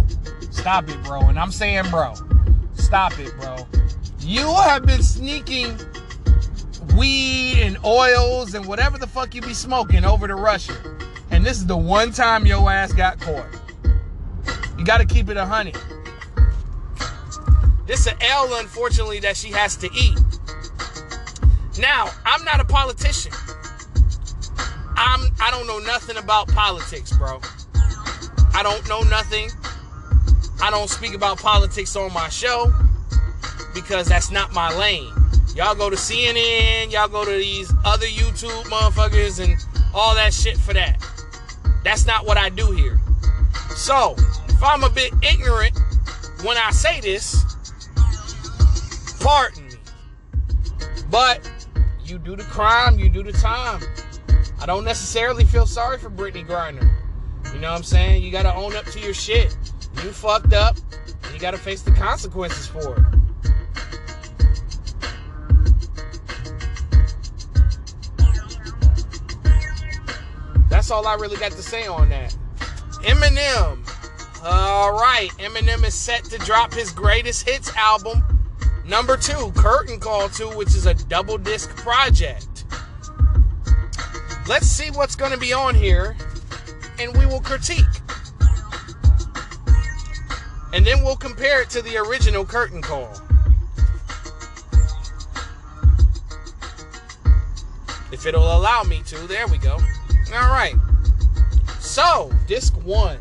Stop 0.49 0.87
it, 0.87 1.03
bro. 1.03 1.23
And 1.23 1.37
I'm 1.37 1.51
saying, 1.51 1.89
bro, 1.89 2.13
stop 2.73 3.19
it, 3.19 3.33
bro. 3.41 3.57
You 4.19 4.47
have 4.47 4.85
been 4.85 5.03
sneaking 5.03 5.77
weed 6.95 7.59
and 7.61 7.77
oils 7.83 8.53
and 8.53 8.65
whatever 8.65 8.97
the 8.97 9.07
fuck 9.07 9.35
you 9.35 9.41
be 9.41 9.53
smoking 9.53 10.05
over 10.05 10.25
to 10.25 10.35
Russia. 10.35 10.73
And 11.33 11.43
this 11.43 11.57
is 11.57 11.65
the 11.65 11.75
one 11.75 12.11
time 12.11 12.45
your 12.45 12.71
ass 12.71 12.93
got 12.93 13.19
caught. 13.19 13.47
You 14.77 14.85
got 14.85 14.99
to 14.99 15.05
keep 15.05 15.29
it 15.29 15.35
a 15.35 15.45
honey. 15.45 15.73
This 17.87 18.01
is 18.01 18.07
an 18.07 18.17
L, 18.21 18.53
unfortunately, 18.59 19.19
that 19.21 19.35
she 19.35 19.49
has 19.49 19.75
to 19.77 19.89
eat. 19.93 20.17
Now, 21.79 22.09
I'm 22.23 22.45
not 22.45 22.59
a 22.59 22.65
politician. 22.65 23.31
I'm 24.95 25.31
I 25.41 25.49
don't 25.49 25.65
know 25.65 25.79
nothing 25.79 26.17
about 26.17 26.47
politics, 26.49 27.11
bro. 27.17 27.41
I 28.53 28.61
don't 28.61 28.87
know 28.87 29.01
nothing. 29.01 29.49
I 30.61 30.69
don't 30.69 30.89
speak 30.89 31.15
about 31.15 31.39
politics 31.39 31.95
on 31.95 32.13
my 32.13 32.29
show 32.29 32.71
because 33.73 34.07
that's 34.07 34.29
not 34.29 34.53
my 34.53 34.71
lane. 34.77 35.11
Y'all 35.55 35.75
go 35.75 35.89
to 35.89 35.95
CNN, 35.95 36.91
y'all 36.91 37.07
go 37.07 37.25
to 37.25 37.31
these 37.31 37.73
other 37.83 38.05
YouTube 38.05 38.63
motherfuckers 38.65 39.43
and 39.43 39.55
all 39.93 40.13
that 40.15 40.31
shit 40.31 40.57
for 40.57 40.73
that. 40.73 41.03
That's 41.83 42.05
not 42.05 42.25
what 42.25 42.37
I 42.37 42.49
do 42.49 42.71
here. 42.71 42.99
So, 43.75 44.15
if 44.49 44.63
I'm 44.63 44.83
a 44.83 44.89
bit 44.89 45.13
ignorant 45.21 45.77
when 46.43 46.57
I 46.57 46.71
say 46.71 47.01
this, 47.01 47.43
pardon 49.19 49.67
me. 49.67 49.75
But 51.09 51.49
you 52.05 52.17
do 52.17 52.35
the 52.35 52.43
crime, 52.43 52.99
you 52.99 53.09
do 53.09 53.23
the 53.23 53.33
time. 53.33 53.81
I 54.61 54.65
don't 54.65 54.85
necessarily 54.85 55.43
feel 55.43 55.65
sorry 55.65 55.97
for 55.97 56.09
Brittany 56.09 56.43
Griner. 56.43 56.89
You 57.53 57.59
know 57.59 57.71
what 57.71 57.77
I'm 57.77 57.83
saying? 57.83 58.23
You 58.23 58.31
gotta 58.31 58.53
own 58.55 58.75
up 58.75 58.85
to 58.85 58.99
your 58.99 59.13
shit. 59.13 59.55
You 60.03 60.11
fucked 60.11 60.53
up, 60.53 60.77
and 61.23 61.33
you 61.33 61.39
gotta 61.39 61.57
face 61.57 61.81
the 61.81 61.91
consequences 61.91 62.67
for 62.67 62.95
it. 62.97 63.12
That's 70.83 70.91
all 70.91 71.07
I 71.07 71.13
really 71.13 71.37
got 71.37 71.53
to 71.53 71.61
say 71.63 71.87
on 71.87 72.09
that. 72.09 72.35
Eminem. 73.05 73.79
All 74.43 74.91
right, 74.91 75.29
Eminem 75.37 75.81
is 75.87 75.93
set 75.93 76.25
to 76.25 76.37
drop 76.39 76.73
his 76.73 76.91
greatest 76.91 77.47
hits 77.47 77.73
album, 77.77 78.21
number 78.85 79.15
two, 79.15 79.53
Curtain 79.55 79.97
Call 79.97 80.27
2, 80.27 80.57
which 80.57 80.75
is 80.75 80.85
a 80.85 80.93
double 80.93 81.37
disc 81.37 81.73
project. 81.77 82.65
Let's 84.49 84.67
see 84.67 84.91
what's 84.91 85.15
going 85.15 85.31
to 85.31 85.37
be 85.37 85.53
on 85.53 85.73
here, 85.73 86.17
and 86.99 87.15
we 87.15 87.27
will 87.27 87.39
critique. 87.39 87.85
And 90.73 90.85
then 90.85 91.01
we'll 91.01 91.15
compare 91.15 91.61
it 91.61 91.69
to 91.69 91.81
the 91.81 91.95
original 91.95 92.43
Curtain 92.43 92.81
Call. 92.81 93.09
If 98.11 98.25
it'll 98.25 98.57
allow 98.57 98.83
me 98.83 99.01
to, 99.05 99.17
there 99.27 99.47
we 99.47 99.57
go. 99.57 99.79
All 100.33 100.49
right. 100.49 100.73
So, 101.79 102.31
disc 102.47 102.73
one. 102.83 103.19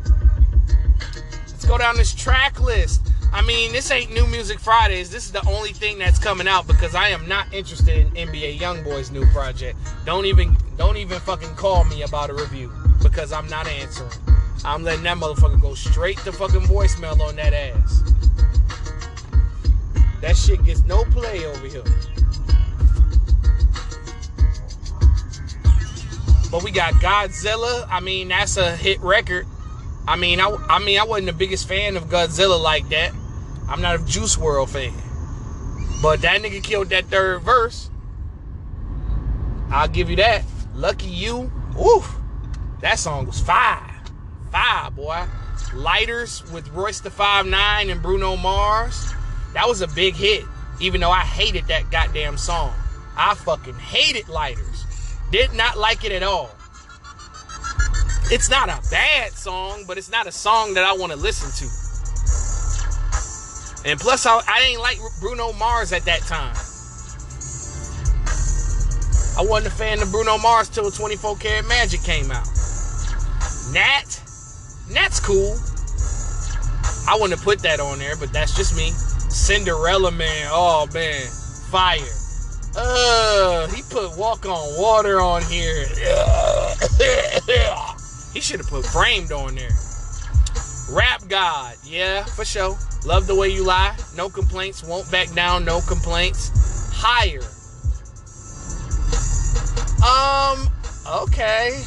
Let's 1.47 1.65
go 1.65 1.77
down 1.77 1.95
this 1.95 2.11
track 2.11 2.59
list. 2.59 3.07
I 3.31 3.43
mean, 3.43 3.71
this 3.71 3.91
ain't 3.91 4.11
New 4.11 4.25
Music 4.27 4.59
Fridays. 4.59 5.11
This 5.11 5.25
is 5.25 5.31
the 5.31 5.47
only 5.47 5.73
thing 5.73 5.99
that's 5.99 6.17
coming 6.17 6.47
out 6.47 6.65
because 6.65 6.95
I 6.95 7.09
am 7.09 7.27
not 7.27 7.53
interested 7.53 7.97
in 7.97 8.29
NBA 8.29 8.57
YoungBoy's 8.57 9.11
new 9.11 9.27
project. 9.27 9.77
Don't 10.05 10.25
even 10.25 10.57
don't 10.75 10.97
even 10.97 11.19
fucking 11.19 11.53
call 11.55 11.83
me 11.85 12.01
about 12.01 12.31
a 12.31 12.33
review 12.33 12.71
because 13.03 13.31
I'm 13.31 13.47
not 13.47 13.67
answering. 13.67 14.09
I'm 14.65 14.83
letting 14.83 15.03
that 15.03 15.17
motherfucker 15.17 15.61
go 15.61 15.75
straight 15.75 16.17
to 16.19 16.31
fucking 16.31 16.61
voicemail 16.61 17.19
on 17.19 17.35
that 17.35 17.53
ass. 17.53 18.01
That 20.21 20.35
shit 20.35 20.63
gets 20.63 20.83
no 20.85 21.03
play 21.05 21.45
over 21.45 21.67
here. 21.67 21.83
But 26.53 26.61
we 26.61 26.69
got 26.69 26.93
Godzilla. 26.93 27.87
I 27.89 27.99
mean, 27.99 28.27
that's 28.27 28.57
a 28.57 28.75
hit 28.75 29.01
record. 29.01 29.47
I 30.07 30.15
mean, 30.15 30.39
I, 30.39 30.55
I 30.69 30.77
mean, 30.77 30.99
I 30.99 31.03
wasn't 31.03 31.25
the 31.25 31.33
biggest 31.33 31.67
fan 31.67 31.97
of 31.97 32.09
Godzilla 32.09 32.61
like 32.61 32.89
that. 32.89 33.11
I'm 33.67 33.81
not 33.81 33.99
a 33.99 34.05
Juice 34.05 34.35
WRLD 34.35 34.69
fan. 34.69 34.93
But 36.03 36.21
that 36.21 36.43
nigga 36.43 36.63
killed 36.63 36.89
that 36.89 37.05
third 37.05 37.41
verse. 37.41 37.89
I'll 39.71 39.87
give 39.87 40.11
you 40.11 40.15
that. 40.17 40.43
Lucky 40.75 41.07
you. 41.07 41.51
Oof. 41.83 42.17
That 42.81 42.99
song 42.99 43.25
was 43.25 43.39
fire. 43.39 44.03
Fire, 44.51 44.91
boy. 44.91 45.25
Lighters 45.73 46.43
with 46.51 46.69
Royce 46.69 46.99
the 46.99 47.09
Five 47.09 47.47
Nine 47.47 47.89
and 47.89 47.99
Bruno 47.99 48.35
Mars. 48.35 49.11
That 49.55 49.67
was 49.67 49.81
a 49.81 49.87
big 49.87 50.13
hit. 50.13 50.45
Even 50.79 51.01
though 51.01 51.09
I 51.09 51.21
hated 51.21 51.65
that 51.69 51.89
goddamn 51.89 52.37
song. 52.37 52.75
I 53.17 53.33
fucking 53.33 53.73
hated 53.73 54.29
Lighters. 54.29 54.72
Did 55.33 55.51
not 55.53 55.79
like 55.79 56.05
it 56.05 56.11
at 56.11 56.21
all. 56.21 56.51
It's 58.29 58.51
not 58.51 58.69
a 58.69 58.79
bad 58.91 59.31
song, 59.31 59.83
but 59.87 59.97
it's 59.97 60.11
not 60.11 60.27
a 60.27 60.31
song 60.31 60.75
that 60.75 60.83
I 60.83 60.93
want 60.93 61.11
to 61.11 61.17
listen 61.17 61.49
to. 61.57 61.65
And 63.89 63.99
plus, 63.99 64.27
I, 64.27 64.39
I 64.47 64.61
ain't 64.69 64.79
like 64.79 64.99
Bruno 65.19 65.51
Mars 65.53 65.91
at 65.91 66.05
that 66.05 66.21
time. 66.21 66.53
I 69.35 69.41
wasn't 69.49 69.73
a 69.73 69.75
fan 69.75 70.03
of 70.03 70.11
Bruno 70.11 70.37
Mars 70.37 70.69
till 70.69 70.91
24 70.91 71.37
Karat 71.37 71.67
Magic 71.67 72.03
came 72.03 72.29
out. 72.29 72.45
Nat, 73.73 74.21
Nat's 74.91 75.19
cool. 75.19 75.57
I 77.09 77.15
wouldn't 77.15 77.39
have 77.39 77.43
put 77.43 77.57
that 77.63 77.79
on 77.79 77.97
there, 77.97 78.15
but 78.17 78.31
that's 78.31 78.55
just 78.55 78.77
me. 78.77 78.91
Cinderella 79.31 80.11
Man, 80.11 80.47
oh 80.51 80.87
man, 80.93 81.25
fire. 81.71 82.22
Uh, 82.75 83.67
he 83.67 83.81
put 83.83 84.17
Walk 84.17 84.45
on 84.45 84.79
Water 84.81 85.21
on 85.21 85.43
here. 85.43 85.85
he 88.33 88.41
should 88.41 88.59
have 88.59 88.69
put 88.69 88.85
Framed 88.85 89.31
on 89.31 89.55
there. 89.55 89.69
Rap 90.89 91.21
God, 91.27 91.75
yeah, 91.83 92.23
for 92.23 92.45
sure. 92.45 92.77
Love 93.05 93.27
the 93.27 93.35
way 93.35 93.49
you 93.49 93.63
lie. 93.63 93.95
No 94.15 94.29
complaints. 94.29 94.83
Won't 94.83 95.09
back 95.11 95.31
down. 95.33 95.65
No 95.65 95.81
complaints. 95.81 96.51
Higher. 96.93 97.41
Um. 100.03 100.69
Okay. 101.21 101.83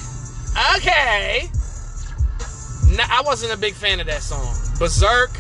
Okay. 0.77 1.51
Nah, 2.97 3.05
I 3.09 3.23
wasn't 3.25 3.53
a 3.53 3.57
big 3.57 3.75
fan 3.75 4.01
of 4.01 4.07
that 4.07 4.23
song. 4.23 4.55
Berserk. 4.79 5.31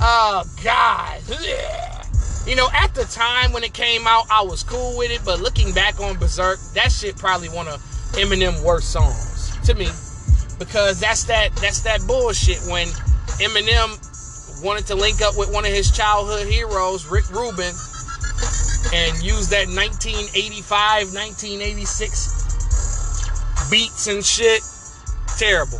Oh 0.00 0.44
God. 0.62 1.20
You 2.46 2.56
know, 2.56 2.68
at 2.72 2.94
the 2.94 3.04
time 3.04 3.52
when 3.52 3.64
it 3.64 3.74
came 3.74 4.06
out, 4.06 4.24
I 4.30 4.42
was 4.42 4.62
cool 4.62 4.96
with 4.96 5.10
it, 5.10 5.20
but 5.24 5.40
looking 5.40 5.72
back 5.72 6.00
on 6.00 6.18
Berserk, 6.18 6.58
that 6.74 6.90
shit 6.90 7.16
probably 7.16 7.48
one 7.48 7.68
of 7.68 7.80
Eminem 8.12 8.64
worst 8.64 8.90
songs 8.90 9.58
to 9.66 9.74
me. 9.74 9.88
Because 10.58 11.00
that's 11.00 11.24
that 11.24 11.54
that's 11.56 11.80
that 11.82 12.00
bullshit 12.06 12.60
when 12.68 12.86
Eminem 13.40 13.96
wanted 14.62 14.86
to 14.86 14.94
link 14.94 15.20
up 15.22 15.36
with 15.36 15.52
one 15.52 15.64
of 15.64 15.72
his 15.72 15.90
childhood 15.90 16.46
heroes, 16.46 17.06
Rick 17.06 17.28
Rubin, 17.30 17.74
and 18.92 19.22
use 19.22 19.48
that 19.50 19.68
1985, 19.68 21.14
1986 21.14 23.70
beats 23.70 24.06
and 24.08 24.24
shit. 24.24 24.62
Terrible. 25.38 25.78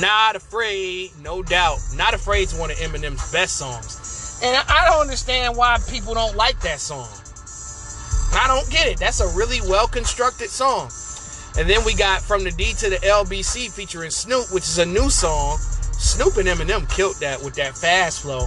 Not 0.00 0.36
afraid, 0.36 1.10
no 1.22 1.42
doubt. 1.42 1.78
Not 1.94 2.14
afraid 2.14 2.48
is 2.48 2.54
one 2.54 2.70
of 2.70 2.78
Eminem's 2.78 3.32
best 3.32 3.56
songs. 3.56 3.95
And 4.42 4.56
I 4.68 4.86
don't 4.90 5.00
understand 5.00 5.56
why 5.56 5.78
people 5.88 6.14
don't 6.14 6.36
like 6.36 6.60
that 6.60 6.78
song. 6.80 7.08
I 8.34 8.46
don't 8.46 8.68
get 8.70 8.86
it. 8.86 8.98
That's 8.98 9.20
a 9.20 9.28
really 9.36 9.60
well 9.62 9.86
constructed 9.86 10.50
song. 10.50 10.90
And 11.58 11.68
then 11.70 11.84
we 11.86 11.94
got 11.94 12.20
From 12.20 12.44
the 12.44 12.50
D 12.50 12.74
to 12.80 12.90
the 12.90 12.96
LBC 12.96 13.72
featuring 13.72 14.10
Snoop, 14.10 14.52
which 14.52 14.64
is 14.64 14.78
a 14.78 14.86
new 14.86 15.08
song. 15.08 15.58
Snoop 15.98 16.36
and 16.36 16.46
Eminem 16.46 16.88
killed 16.94 17.18
that 17.20 17.42
with 17.42 17.54
that 17.54 17.76
fast 17.76 18.22
flow. 18.22 18.46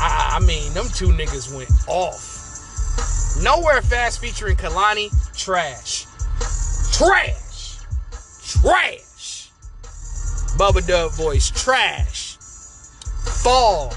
I, 0.00 0.38
I 0.40 0.44
mean, 0.44 0.72
them 0.74 0.86
two 0.94 1.08
niggas 1.08 1.54
went 1.54 1.70
off. 1.86 2.30
Nowhere 3.42 3.80
Fast 3.80 4.20
featuring 4.20 4.56
Kehlani, 4.56 5.10
trash. 5.36 6.06
Trash. 6.92 7.78
Trash. 8.42 9.50
Bubba 10.58 10.86
Dub 10.86 11.12
voice, 11.12 11.50
trash. 11.50 12.36
Fall. 13.42 13.94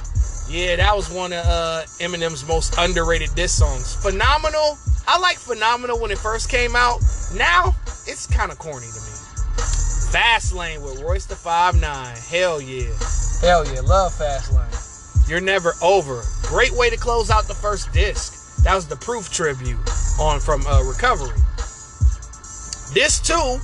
Yeah, 0.49 0.75
that 0.75 0.95
was 0.95 1.09
one 1.09 1.33
of 1.33 1.45
uh, 1.45 1.83
Eminem's 1.99 2.47
most 2.47 2.75
underrated 2.77 3.33
diss 3.35 3.57
songs. 3.57 3.95
Phenomenal. 3.95 4.77
I 5.07 5.17
like 5.19 5.37
Phenomenal 5.37 5.99
when 5.99 6.11
it 6.11 6.17
first 6.17 6.49
came 6.49 6.75
out. 6.75 6.99
Now, 7.35 7.75
it's 8.07 8.27
kind 8.27 8.51
of 8.51 8.59
corny 8.59 8.87
to 8.87 9.01
me. 9.01 9.13
Fast 10.11 10.53
Lane 10.53 10.81
with 10.81 11.01
Royce 11.01 11.25
the 11.25 11.35
Five 11.35 11.79
Nine. 11.79 12.15
Hell 12.29 12.61
yeah. 12.61 12.93
Hell 13.41 13.65
yeah. 13.73 13.81
Love 13.81 14.13
Fast 14.13 14.53
Lane. 14.53 15.27
You're 15.27 15.41
never 15.41 15.73
over. 15.81 16.21
Great 16.43 16.71
way 16.73 16.89
to 16.89 16.97
close 16.97 17.31
out 17.31 17.47
the 17.47 17.53
first 17.53 17.91
disc. 17.93 18.63
That 18.63 18.75
was 18.75 18.87
the 18.87 18.95
proof 18.97 19.31
tribute 19.31 19.79
on 20.19 20.39
from 20.39 20.65
uh, 20.67 20.83
Recovery. 20.83 21.37
This 22.93 23.19
too 23.19 23.57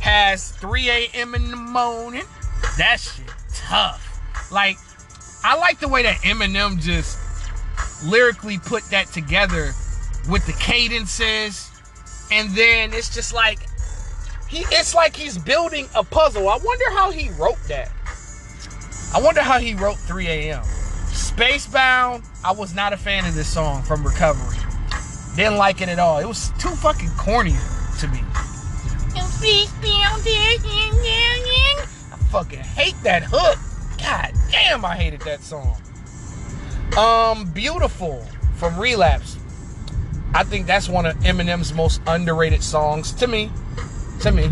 has 0.00 0.50
3 0.50 0.90
a.m. 0.90 1.34
in 1.34 1.50
the 1.50 1.56
morning. 1.56 2.24
That 2.76 3.00
shit 3.00 3.24
tough. 3.54 4.50
Like, 4.52 4.76
I 5.46 5.56
like 5.56 5.78
the 5.78 5.88
way 5.88 6.02
that 6.04 6.16
Eminem 6.22 6.80
just 6.80 7.18
lyrically 8.02 8.56
put 8.58 8.82
that 8.84 9.08
together 9.08 9.72
with 10.30 10.46
the 10.46 10.54
cadences. 10.58 11.70
And 12.32 12.48
then 12.56 12.94
it's 12.94 13.14
just 13.14 13.34
like 13.34 13.58
he 14.48 14.64
it's 14.70 14.94
like 14.94 15.14
he's 15.14 15.36
building 15.36 15.86
a 15.94 16.02
puzzle. 16.02 16.48
I 16.48 16.56
wonder 16.64 16.90
how 16.92 17.10
he 17.10 17.28
wrote 17.32 17.62
that. 17.68 17.92
I 19.14 19.20
wonder 19.20 19.42
how 19.42 19.58
he 19.58 19.74
wrote 19.74 19.98
3 19.98 20.26
a.m. 20.26 20.62
Spacebound, 20.62 22.24
I 22.42 22.52
was 22.52 22.74
not 22.74 22.94
a 22.94 22.96
fan 22.96 23.26
of 23.26 23.34
this 23.34 23.46
song 23.46 23.82
from 23.82 24.02
Recovery. 24.02 24.56
Didn't 25.36 25.58
like 25.58 25.82
it 25.82 25.90
at 25.90 25.98
all. 25.98 26.18
It 26.20 26.26
was 26.26 26.50
too 26.58 26.70
fucking 26.70 27.10
corny 27.18 27.54
to 28.00 28.08
me. 28.08 28.20
I 32.12 32.16
fucking 32.30 32.60
hate 32.60 32.96
that 33.02 33.24
hook. 33.24 33.58
God 33.98 34.32
damn, 34.54 34.84
I 34.84 34.96
hated 34.96 35.20
that 35.22 35.40
song. 35.42 35.76
Um, 36.96 37.50
Beautiful 37.50 38.24
from 38.54 38.78
Relapse. 38.78 39.36
I 40.32 40.44
think 40.44 40.66
that's 40.66 40.88
one 40.88 41.06
of 41.06 41.16
Eminem's 41.18 41.72
most 41.72 42.00
underrated 42.06 42.62
songs 42.62 43.12
to 43.14 43.26
me. 43.26 43.50
To 44.20 44.30
me. 44.30 44.50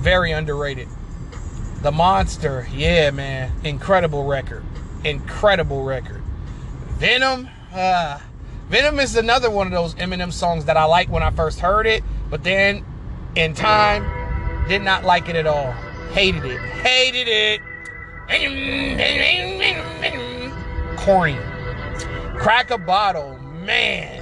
Very 0.00 0.32
underrated. 0.32 0.88
The 1.82 1.92
Monster, 1.92 2.66
yeah, 2.72 3.10
man. 3.10 3.52
Incredible 3.64 4.24
record. 4.24 4.64
Incredible 5.04 5.84
record. 5.84 6.22
Venom, 6.98 7.48
uh, 7.72 8.18
Venom 8.68 8.98
is 8.98 9.14
another 9.16 9.50
one 9.50 9.66
of 9.68 9.72
those 9.72 9.94
Eminem 9.94 10.32
songs 10.32 10.64
that 10.64 10.76
I 10.76 10.84
like 10.84 11.08
when 11.08 11.22
I 11.22 11.30
first 11.30 11.60
heard 11.60 11.86
it, 11.86 12.02
but 12.30 12.42
then 12.42 12.84
in 13.36 13.54
time, 13.54 14.04
did 14.68 14.82
not 14.82 15.04
like 15.04 15.28
it 15.28 15.36
at 15.36 15.46
all. 15.46 15.70
Hated 16.12 16.44
it. 16.44 16.58
Hated 16.58 17.28
it. 17.28 17.60
Corny. 20.96 21.38
Crack 22.36 22.72
a 22.72 22.78
bottle, 22.78 23.38
man. 23.38 24.20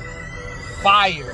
Fire. 0.82 1.32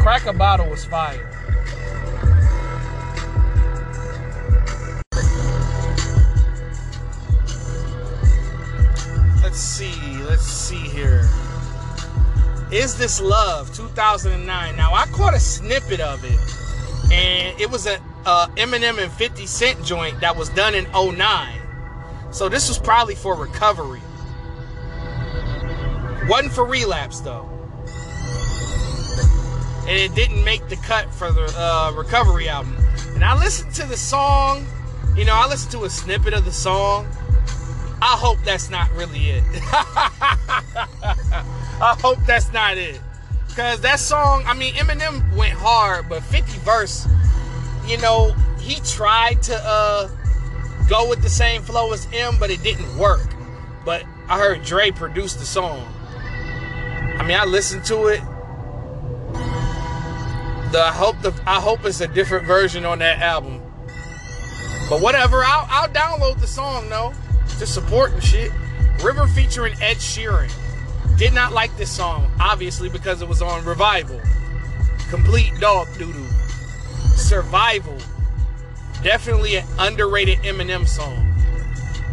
Crack 0.00 0.26
a 0.26 0.32
bottle 0.32 0.68
was 0.68 0.84
fire. 0.84 1.30
Let's 9.40 9.60
see. 9.60 9.94
Let's 10.24 10.42
see 10.42 10.74
here. 10.76 11.28
Is 12.72 12.98
This 12.98 13.20
Love 13.20 13.72
2009. 13.76 14.74
Now, 14.76 14.92
I 14.92 15.06
caught 15.06 15.34
a 15.34 15.38
snippet 15.38 16.00
of 16.00 16.24
it, 16.24 17.12
and 17.12 17.60
it 17.60 17.70
was 17.70 17.86
a 17.86 18.00
uh, 18.26 18.48
Eminem 18.56 19.02
and 19.02 19.12
50 19.12 19.46
Cent 19.46 19.84
joint 19.84 20.20
that 20.20 20.36
was 20.36 20.48
done 20.50 20.74
in 20.74 20.84
09. 20.92 21.60
So, 22.30 22.48
this 22.48 22.68
was 22.68 22.78
probably 22.78 23.14
for 23.14 23.36
recovery. 23.36 24.02
Wasn't 26.28 26.52
for 26.52 26.64
relapse, 26.64 27.20
though. 27.20 27.48
And 29.86 29.98
it 29.98 30.14
didn't 30.14 30.42
make 30.44 30.66
the 30.68 30.76
cut 30.76 31.12
for 31.12 31.30
the 31.30 31.52
uh, 31.56 31.92
recovery 31.94 32.48
album. 32.48 32.76
And 33.14 33.22
I 33.22 33.38
listened 33.38 33.74
to 33.74 33.86
the 33.86 33.96
song, 33.96 34.66
you 35.14 35.24
know, 35.24 35.34
I 35.34 35.46
listened 35.46 35.72
to 35.72 35.84
a 35.84 35.90
snippet 35.90 36.32
of 36.34 36.44
the 36.44 36.52
song. 36.52 37.06
I 38.02 38.16
hope 38.16 38.38
that's 38.44 38.70
not 38.70 38.90
really 38.92 39.30
it. 39.30 39.44
I 41.80 41.96
hope 42.00 42.18
that's 42.26 42.52
not 42.52 42.76
it. 42.76 43.00
Cause 43.54 43.80
that 43.82 44.00
song, 44.00 44.42
I 44.46 44.54
mean, 44.54 44.74
Eminem 44.74 45.32
went 45.36 45.52
hard, 45.52 46.08
but 46.08 46.24
50 46.24 46.58
verse, 46.60 47.06
you 47.86 47.98
know, 47.98 48.32
he 48.58 48.76
tried 48.80 49.42
to 49.44 49.56
uh 49.62 50.08
go 50.88 51.08
with 51.08 51.22
the 51.22 51.30
same 51.30 51.62
flow 51.62 51.92
as 51.92 52.06
M, 52.12 52.36
but 52.38 52.50
it 52.50 52.62
didn't 52.62 52.96
work. 52.98 53.34
But 53.84 54.04
I 54.28 54.38
heard 54.38 54.62
Dre 54.64 54.90
produce 54.90 55.34
the 55.34 55.44
song. 55.44 55.86
I 57.18 57.22
mean, 57.26 57.38
I 57.38 57.44
listened 57.44 57.84
to 57.86 58.06
it. 58.06 58.20
The 60.72 60.80
I 60.80 60.92
hope 60.92 61.20
the 61.22 61.32
I 61.46 61.60
hope 61.60 61.84
it's 61.84 62.00
a 62.00 62.08
different 62.08 62.46
version 62.46 62.84
on 62.84 62.98
that 62.98 63.20
album. 63.20 63.60
But 64.88 65.00
whatever, 65.00 65.42
I'll 65.44 65.66
I'll 65.70 65.88
download 65.88 66.40
the 66.40 66.46
song 66.46 66.88
though 66.88 67.12
to 67.58 67.66
support 67.66 68.12
and 68.12 68.22
shit. 68.22 68.50
River 69.02 69.26
featuring 69.28 69.74
Ed 69.80 69.98
Sheeran. 69.98 70.50
Did 71.16 71.32
not 71.32 71.52
like 71.52 71.76
this 71.76 71.90
song, 71.90 72.30
obviously, 72.40 72.88
because 72.88 73.22
it 73.22 73.28
was 73.28 73.40
on 73.40 73.64
Revival. 73.64 74.20
Complete 75.10 75.52
dog 75.60 75.86
doodoo. 75.88 76.33
Survival. 77.16 77.98
Definitely 79.02 79.56
an 79.56 79.66
underrated 79.78 80.38
Eminem 80.40 80.86
song. 80.86 81.34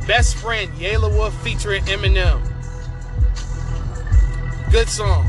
Best 0.08 0.36
Friend, 0.38 0.72
Yelawolf 0.74 1.32
featuring 1.42 1.84
Eminem. 1.84 2.42
Good 4.72 4.90
song. 4.90 5.28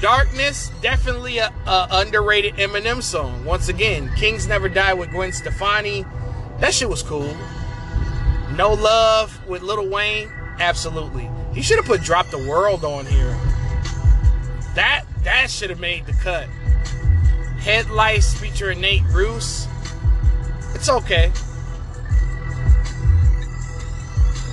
Darkness, 0.00 0.70
definitely 0.80 1.38
a, 1.38 1.52
a 1.66 1.88
underrated 1.90 2.54
Eminem 2.54 3.02
song. 3.02 3.44
Once 3.44 3.68
again, 3.68 4.10
Kings 4.16 4.46
Never 4.46 4.68
Die 4.68 4.94
with 4.94 5.10
Gwen 5.10 5.32
Stefani. 5.32 6.04
That 6.60 6.72
shit 6.72 6.88
was 6.88 7.02
cool. 7.02 7.36
No 8.56 8.72
Love 8.72 9.46
with 9.46 9.62
Lil 9.62 9.88
Wayne, 9.88 10.30
absolutely. 10.58 11.30
He 11.54 11.62
should 11.62 11.76
have 11.76 11.84
put 11.84 12.02
Drop 12.02 12.28
the 12.30 12.38
World 12.38 12.84
on 12.84 13.06
here. 13.06 13.36
That 14.74 15.04
that 15.24 15.50
should 15.50 15.70
have 15.70 15.80
made 15.80 16.06
the 16.06 16.12
cut. 16.14 16.48
Headlights 17.60 18.34
featuring 18.34 18.80
Nate 18.80 19.02
Ruess. 19.04 19.68
It's 20.74 20.88
okay. 20.88 21.30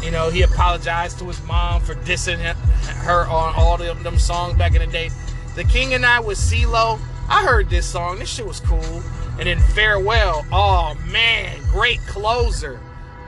You 0.04 0.12
know, 0.12 0.30
he 0.30 0.42
apologized 0.42 1.20
to 1.20 1.26
his 1.26 1.42
mom 1.44 1.82
for 1.82 1.96
dissing 1.96 2.40
her 2.40 3.26
on 3.28 3.54
all 3.56 3.82
of 3.82 4.04
them 4.04 4.20
songs 4.20 4.58
back 4.58 4.76
in 4.76 4.82
the 4.82 4.88
day. 4.88 5.10
The 5.56 5.64
King 5.64 5.94
and 5.94 6.06
I 6.06 6.20
with 6.20 6.38
CeeLo. 6.38 7.00
I 7.30 7.44
heard 7.44 7.70
this 7.70 7.86
song. 7.86 8.20
This 8.20 8.30
shit 8.30 8.46
was 8.46 8.60
cool. 8.60 9.04
And 9.40 9.48
then 9.48 9.60
Farewell. 9.60 10.46
Oh 10.52 10.96
man, 11.12 11.62
great 11.72 12.00
closer. 12.08 12.80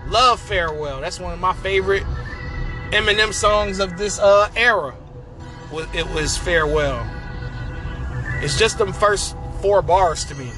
Love 0.08 0.40
Farewell. 0.40 1.02
That's 1.02 1.20
one 1.20 1.34
of 1.34 1.40
my 1.40 1.54
favorite 1.54 2.04
Eminem 2.92 3.34
songs 3.34 3.80
of 3.80 3.98
this 3.98 4.20
uh, 4.20 4.50
era. 4.56 4.96
It 5.94 6.08
was 6.14 6.38
Farewell. 6.38 7.06
It's 8.42 8.58
just 8.58 8.78
them 8.78 8.94
first 8.94 9.36
four 9.62 9.82
bars 9.82 10.26
to 10.26 10.36
me. 10.36 10.52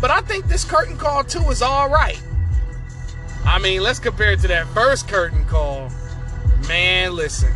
But 0.00 0.10
I 0.10 0.20
think 0.20 0.46
this 0.46 0.64
curtain 0.64 0.96
call 0.96 1.24
too 1.24 1.42
is 1.50 1.62
all 1.62 1.88
right. 1.88 2.20
I 3.44 3.58
mean, 3.58 3.82
let's 3.82 3.98
compare 3.98 4.32
it 4.32 4.40
to 4.40 4.48
that 4.48 4.66
first 4.68 5.08
curtain 5.08 5.44
call. 5.46 5.90
Man, 6.68 7.14
listen. 7.16 7.52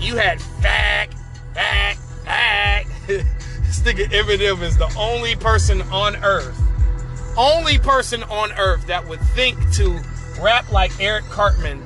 You 0.00 0.16
had 0.16 0.42
fact, 0.60 1.14
fact, 1.54 1.98
fact. 2.24 2.88
this 3.06 3.80
nigga 3.80 4.06
Eminem 4.06 4.60
is 4.62 4.76
the 4.76 4.92
only 4.98 5.36
person 5.36 5.80
on 5.82 6.16
earth, 6.16 6.60
only 7.38 7.78
person 7.78 8.22
on 8.24 8.52
earth 8.52 8.86
that 8.88 9.06
would 9.08 9.20
think 9.20 9.56
to 9.74 9.98
rap 10.40 10.70
like 10.70 10.92
Eric 11.00 11.24
Cartman 11.26 11.82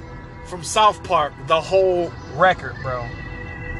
from 0.47 0.65
South 0.65 1.05
Park 1.05 1.33
the 1.47 1.61
whole 1.61 2.11
record, 2.35 2.75
bro. 2.83 3.07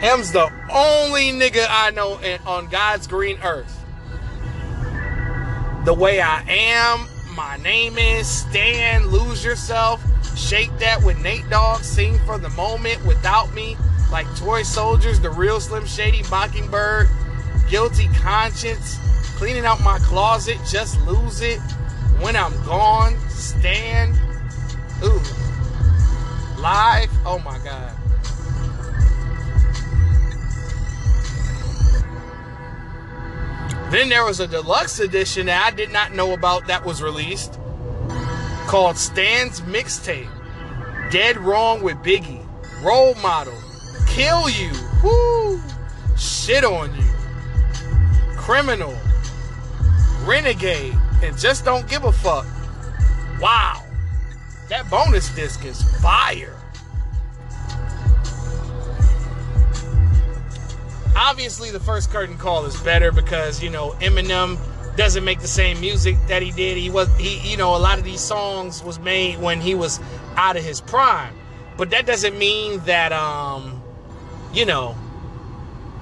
Him's 0.01 0.31
the 0.31 0.45
only 0.71 1.33
nigga 1.33 1.67
I 1.69 1.91
know 1.91 2.19
in, 2.19 2.41
on 2.47 2.69
God's 2.69 3.09
green 3.09 3.39
earth. 3.43 3.85
The 5.85 5.95
way 5.95 6.21
I 6.21 6.43
am, 6.49 7.09
my 7.35 7.57
name 7.57 7.99
is 7.99 8.29
Stan, 8.29 9.09
lose 9.09 9.45
yourself. 9.45 10.01
Shake 10.39 10.71
That 10.79 11.03
with 11.03 11.21
Nate 11.21 11.49
Dogg, 11.51 11.83
Sing 11.83 12.17
for 12.21 12.39
the 12.39 12.49
Moment, 12.51 13.05
Without 13.07 13.53
Me, 13.55 13.77
like 14.13 14.27
Toy 14.37 14.63
Soldiers, 14.63 15.19
The 15.19 15.31
Real 15.31 15.59
Slim 15.59 15.85
Shady, 15.85 16.23
Mockingbird, 16.31 17.09
Guilty 17.69 18.07
Conscience, 18.15 18.99
Cleaning 19.37 19.67
Out 19.67 19.81
My 19.83 19.99
Closet, 19.99 20.59
Just 20.71 21.01
Lose 21.07 21.41
It, 21.41 21.59
When 22.21 22.37
I'm 22.37 22.53
Gone, 22.65 23.19
Stan, 23.31 24.11
ooh, 25.03 25.21
Live, 26.61 27.11
oh 27.27 27.41
my 27.45 27.59
God. 27.65 27.98
Then 33.91 34.11
there 34.11 34.25
was 34.25 34.41
a 34.41 34.47
deluxe 34.47 35.01
edition 35.01 35.47
that 35.47 35.65
I 35.65 35.75
did 35.75 35.91
not 35.91 36.13
know 36.15 36.35
about 36.35 36.67
that 36.67 36.85
was 36.85 37.03
released 37.03 37.59
called 38.69 38.99
Stan's 38.99 39.63
Mixtape. 39.63 40.29
Dead 41.11 41.39
Wrong 41.39 41.83
with 41.83 41.97
Biggie. 41.99 42.45
Role 42.83 43.15
Model. 43.17 43.59
Kill 44.07 44.51
You. 44.51 44.71
Woo. 45.03 45.59
Shit 46.19 46.65
on 46.65 46.95
You. 46.95 47.11
Criminal. 48.37 48.95
Renegade. 50.25 50.95
And 51.23 51.37
Just 51.39 51.65
Don't 51.65 51.89
Give 51.89 52.05
a 52.05 52.13
Fuck. 52.13 52.45
Wow. 53.41 53.83
That 54.69 54.91
bonus 54.91 55.35
disc 55.35 55.65
is 55.65 55.83
fire. 56.03 56.58
Obviously 61.19 61.71
the 61.71 61.81
first 61.81 62.11
curtain 62.11 62.39
call 62.39 62.65
is 62.65 62.81
better 62.81 63.11
because 63.11 63.63
you 63.63 63.69
know 63.69 63.91
Eminem 64.01 64.59
doesn't 64.97 65.25
make 65.25 65.41
the 65.41 65.49
same 65.49 65.81
music 65.81 66.17
that 66.29 66.43
he 66.43 66.53
did. 66.53 66.77
He 66.77 66.91
was 66.91 67.15
he 67.19 67.39
you 67.51 67.57
know 67.57 67.77
a 67.77 67.79
lot 67.79 67.99
of 67.99 68.05
these 68.05 68.21
songs 68.21 68.83
was 68.83 68.99
made 68.99 69.39
when 69.39 69.61
he 69.61 69.75
was 69.75 70.01
out 70.37 70.57
of 70.57 70.65
his 70.65 70.81
prime. 70.81 71.35
But 71.77 71.91
that 71.91 72.07
doesn't 72.07 72.39
mean 72.39 72.81
that 72.81 73.13
um 73.13 73.83
you 74.53 74.65
know 74.65 74.97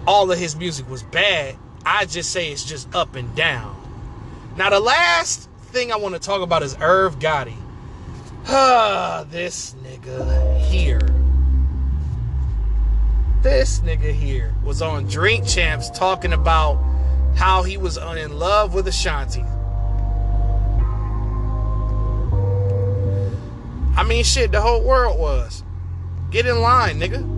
all 0.07 0.31
of 0.31 0.38
his 0.38 0.55
music 0.55 0.88
was 0.88 1.02
bad. 1.02 1.57
I 1.85 2.05
just 2.05 2.31
say 2.31 2.52
it's 2.52 2.64
just 2.64 2.94
up 2.94 3.16
and 3.16 3.35
down. 3.35 3.74
Now 4.57 4.70
the 4.70 4.81
last 4.81 5.48
thing 5.72 5.92
I 5.92 5.96
want 5.96 6.14
to 6.14 6.20
talk 6.20 6.42
about 6.42 6.62
is 6.62 6.76
Irv 6.81 7.18
Gotti. 7.18 7.57
Ah, 8.48 9.26
this 9.31 9.74
nigga 9.83 10.61
here 10.61 11.25
this 13.42 13.81
nigga 13.81 14.12
here 14.12 14.55
was 14.64 14.83
on 14.83 15.07
Drink 15.07 15.46
Champs 15.46 15.90
talking 15.90 16.33
about 16.33 16.83
how 17.37 17.62
he 17.62 17.77
was 17.77 17.96
in 17.96 18.38
love 18.38 18.75
with 18.75 18.88
Ashanti. 18.88 19.44
I 23.96 24.05
mean, 24.07 24.25
shit, 24.25 24.53
the 24.53 24.61
whole 24.61 24.83
world 24.83 25.18
was. 25.18 25.62
Get 26.31 26.46
in 26.46 26.61
line, 26.61 27.01
nigga. 27.01 27.35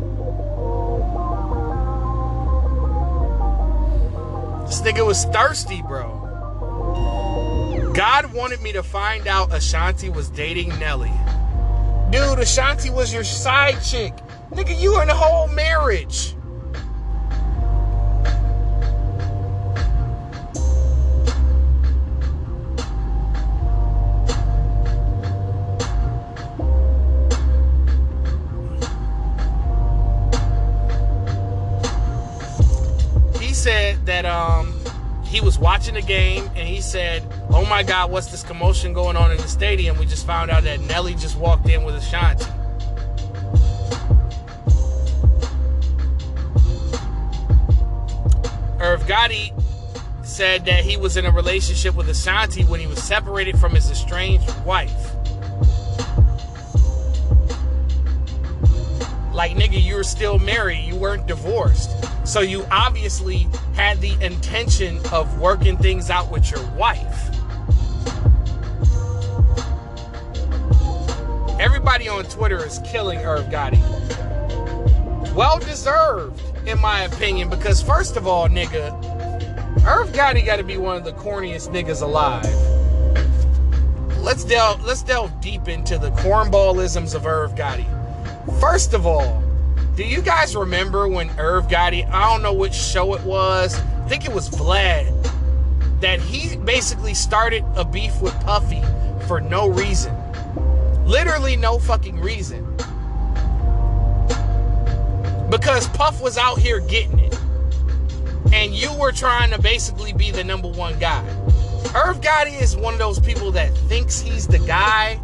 This 4.66 4.80
nigga 4.82 5.06
was 5.06 5.24
thirsty, 5.26 5.82
bro. 5.82 6.26
God 7.94 8.32
wanted 8.34 8.60
me 8.60 8.72
to 8.72 8.82
find 8.82 9.26
out 9.26 9.52
Ashanti 9.52 10.10
was 10.10 10.28
dating 10.30 10.68
Nelly. 10.78 11.12
Dude, 12.10 12.38
Ashanti 12.38 12.90
was 12.90 13.12
your 13.12 13.24
side 13.24 13.82
chick. 13.82 14.12
Nigga, 14.50 14.80
you 14.80 15.00
in 15.02 15.10
a 15.10 15.14
whole 15.14 15.46
marriage. 15.48 16.34
He 33.38 33.52
said 33.52 34.04
that 34.06 34.24
um 34.24 34.74
he 35.24 35.42
was 35.42 35.58
watching 35.58 35.94
the 35.94 36.00
game 36.00 36.48
and 36.56 36.66
he 36.66 36.80
said, 36.80 37.22
"Oh 37.50 37.66
my 37.66 37.82
God, 37.82 38.10
what's 38.10 38.28
this 38.28 38.42
commotion 38.42 38.94
going 38.94 39.16
on 39.16 39.30
in 39.30 39.36
the 39.36 39.46
stadium?" 39.46 39.98
We 39.98 40.06
just 40.06 40.26
found 40.26 40.50
out 40.50 40.62
that 40.64 40.80
Nelly 40.80 41.14
just 41.14 41.36
walked 41.36 41.68
in 41.68 41.84
with 41.84 41.94
a 41.94 41.98
Ashanti. 41.98 42.46
Said 50.38 50.64
that 50.66 50.84
he 50.84 50.96
was 50.96 51.16
in 51.16 51.26
a 51.26 51.32
relationship 51.32 51.96
with 51.96 52.08
Ashanti 52.08 52.62
when 52.62 52.78
he 52.78 52.86
was 52.86 53.02
separated 53.02 53.58
from 53.58 53.74
his 53.74 53.90
estranged 53.90 54.48
wife. 54.64 55.12
Like, 59.34 59.56
nigga, 59.56 59.82
you 59.82 59.96
were 59.96 60.04
still 60.04 60.38
married, 60.38 60.84
you 60.84 60.94
weren't 60.94 61.26
divorced. 61.26 61.90
So 62.24 62.38
you 62.40 62.64
obviously 62.70 63.48
had 63.74 64.00
the 64.00 64.12
intention 64.24 65.00
of 65.10 65.40
working 65.40 65.76
things 65.76 66.08
out 66.08 66.30
with 66.30 66.48
your 66.52 66.64
wife. 66.76 67.30
Everybody 71.58 72.08
on 72.08 72.22
Twitter 72.26 72.64
is 72.64 72.78
killing 72.84 73.18
Irv 73.18 73.46
Gotti. 73.46 73.82
Well 75.34 75.58
deserved 75.58 76.40
in 76.68 76.78
my 76.80 77.00
opinion, 77.04 77.48
because 77.48 77.82
first 77.82 78.16
of 78.16 78.26
all, 78.26 78.46
nigga, 78.48 79.07
Irv 79.88 80.08
Gotti 80.10 80.44
got 80.44 80.56
to 80.56 80.64
be 80.64 80.76
one 80.76 80.98
of 80.98 81.04
the 81.04 81.12
corniest 81.12 81.72
niggas 81.72 82.02
alive. 82.02 82.44
Let's 84.18 84.44
delve 84.44 84.84
let's 84.84 85.02
delve 85.02 85.40
deep 85.40 85.66
into 85.66 85.96
the 85.96 86.10
cornballisms 86.10 87.14
of 87.14 87.24
Irv 87.26 87.54
Gotti. 87.54 87.86
First 88.60 88.92
of 88.92 89.06
all, 89.06 89.42
do 89.96 90.04
you 90.04 90.20
guys 90.20 90.54
remember 90.54 91.08
when 91.08 91.30
Irv 91.38 91.68
Gotti, 91.68 92.06
I 92.10 92.30
don't 92.30 92.42
know 92.42 92.52
which 92.52 92.74
show 92.74 93.14
it 93.14 93.22
was, 93.22 93.80
I 93.80 94.08
think 94.08 94.26
it 94.26 94.34
was 94.34 94.50
Vlad, 94.50 95.10
that 96.02 96.20
he 96.20 96.58
basically 96.58 97.14
started 97.14 97.64
a 97.74 97.82
beef 97.82 98.20
with 98.20 98.38
Puffy 98.40 98.82
for 99.26 99.40
no 99.40 99.70
reason. 99.70 100.14
Literally 101.06 101.56
no 101.56 101.78
fucking 101.78 102.20
reason 102.20 102.76
because 105.48 105.88
Puff 105.88 106.20
was 106.20 106.36
out 106.36 106.58
here 106.58 106.78
getting 106.80 107.18
it. 107.20 107.27
And 108.52 108.74
you 108.74 108.92
were 108.94 109.12
trying 109.12 109.50
to 109.50 109.60
basically 109.60 110.12
be 110.12 110.30
the 110.30 110.44
number 110.44 110.68
one 110.68 110.98
guy. 110.98 111.26
Irv 111.94 112.20
Gotti 112.20 112.60
is 112.60 112.76
one 112.76 112.92
of 112.92 112.98
those 112.98 113.18
people 113.18 113.50
that 113.52 113.72
thinks 113.88 114.20
he's 114.20 114.46
the 114.46 114.58
guy, 114.60 115.20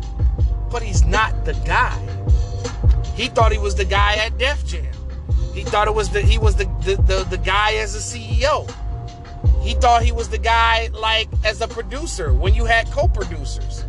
but 0.70 0.82
he's 0.82 1.04
not 1.04 1.44
the 1.44 1.54
guy. 1.66 1.98
He 3.14 3.28
thought 3.28 3.52
he 3.52 3.58
was 3.58 3.74
the 3.74 3.84
guy 3.84 4.16
at 4.16 4.38
Def 4.38 4.64
Jam. 4.66 4.86
He 5.54 5.62
thought 5.62 5.86
it 5.86 5.94
was 5.94 6.10
the 6.10 6.20
he 6.20 6.36
was 6.36 6.56
the 6.56 6.64
the, 6.82 6.96
the, 7.02 7.24
the 7.30 7.38
guy 7.38 7.74
as 7.74 7.94
a 7.94 7.98
CEO. 7.98 8.68
He 9.62 9.74
thought 9.74 10.02
he 10.02 10.12
was 10.12 10.28
the 10.28 10.38
guy 10.38 10.90
like 10.92 11.28
as 11.44 11.60
a 11.60 11.68
producer 11.68 12.32
when 12.32 12.54
you 12.54 12.64
had 12.64 12.90
co-producers. 12.90 13.84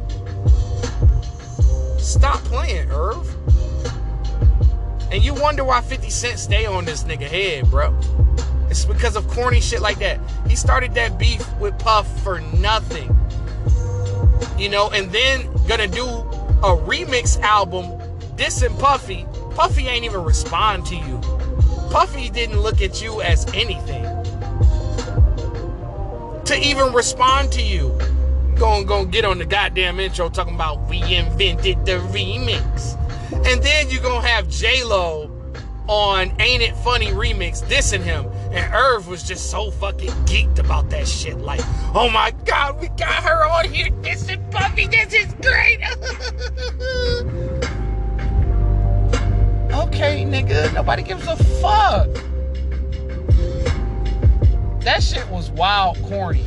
Stop 1.97 2.39
playing, 2.43 2.89
Irv. 2.91 3.27
And 5.11 5.23
you 5.23 5.33
wonder 5.33 5.63
why 5.63 5.81
50 5.81 6.09
Cent 6.09 6.39
stay 6.39 6.65
on 6.65 6.85
this 6.85 7.03
nigga 7.03 7.27
head, 7.27 7.69
bro. 7.71 7.97
It's 8.69 8.85
because 8.85 9.15
of 9.15 9.27
corny 9.27 9.61
shit 9.61 9.81
like 9.81 9.99
that. 9.99 10.19
He 10.47 10.55
started 10.55 10.93
that 10.95 11.17
beef 11.17 11.45
with 11.59 11.77
Puff 11.79 12.07
for 12.23 12.41
nothing. 12.57 13.15
You 14.57 14.69
know, 14.69 14.89
and 14.89 15.11
then 15.11 15.51
gonna 15.67 15.87
do 15.87 16.05
a 16.05 16.75
remix 16.75 17.39
album 17.41 17.85
dissing 18.35 18.77
Puffy. 18.79 19.25
Puffy 19.51 19.87
ain't 19.87 20.05
even 20.05 20.23
respond 20.23 20.85
to 20.87 20.95
you. 20.95 21.19
Puffy 21.91 22.29
didn't 22.29 22.59
look 22.59 22.81
at 22.81 23.01
you 23.01 23.21
as 23.21 23.45
anything. 23.53 24.03
To 26.45 26.59
even 26.59 26.93
respond 26.93 27.51
to 27.53 27.61
you. 27.61 27.97
Going 28.55 28.85
go 28.85 29.05
get 29.05 29.25
on 29.25 29.37
the 29.37 29.45
goddamn 29.45 29.99
intro 29.99 30.29
talking 30.29 30.55
about 30.55 30.87
we 30.89 31.01
invented 31.01 31.85
the 31.85 31.99
remix. 32.11 33.01
And 33.45 33.61
then 33.61 33.89
you're 33.89 34.01
gonna 34.01 34.25
have 34.25 34.47
J-Lo 34.49 35.31
on 35.87 36.33
Ain't 36.39 36.63
It 36.63 36.75
Funny 36.77 37.07
remix 37.07 37.63
dissing 37.63 38.01
him. 38.01 38.25
And 38.55 38.73
Irv 38.73 39.07
was 39.09 39.21
just 39.21 39.51
so 39.51 39.69
fucking 39.69 40.11
geeked 40.25 40.59
about 40.59 40.89
that 40.91 41.09
shit. 41.09 41.37
Like, 41.39 41.59
oh 41.93 42.09
my 42.09 42.31
god, 42.45 42.79
we 42.79 42.87
got 42.87 43.21
her 43.23 43.45
on 43.45 43.69
here 43.69 43.89
dissing 44.01 44.49
Puffy. 44.49 44.87
This 44.87 45.13
is 45.13 45.33
great. 45.41 45.81
okay, 49.73 50.23
nigga, 50.23 50.73
nobody 50.73 51.03
gives 51.03 51.27
a 51.27 51.35
fuck. 51.35 52.07
That 54.83 55.03
shit 55.03 55.27
was 55.29 55.51
wild 55.51 56.01
corny. 56.03 56.45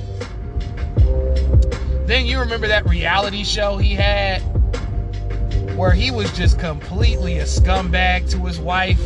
Then 2.07 2.25
you 2.25 2.41
remember 2.41 2.69
that 2.69 2.89
reality 2.89 3.45
show 3.45 3.77
he 3.77 3.95
had 3.95 4.39
where 5.77 5.93
he 5.93 6.11
was 6.11 6.35
just 6.35 6.59
completely 6.59 7.41
a 7.41 7.45
scumbag 7.45 8.31
to 8.31 8.47
his 8.47 8.59
wife. 8.59 8.99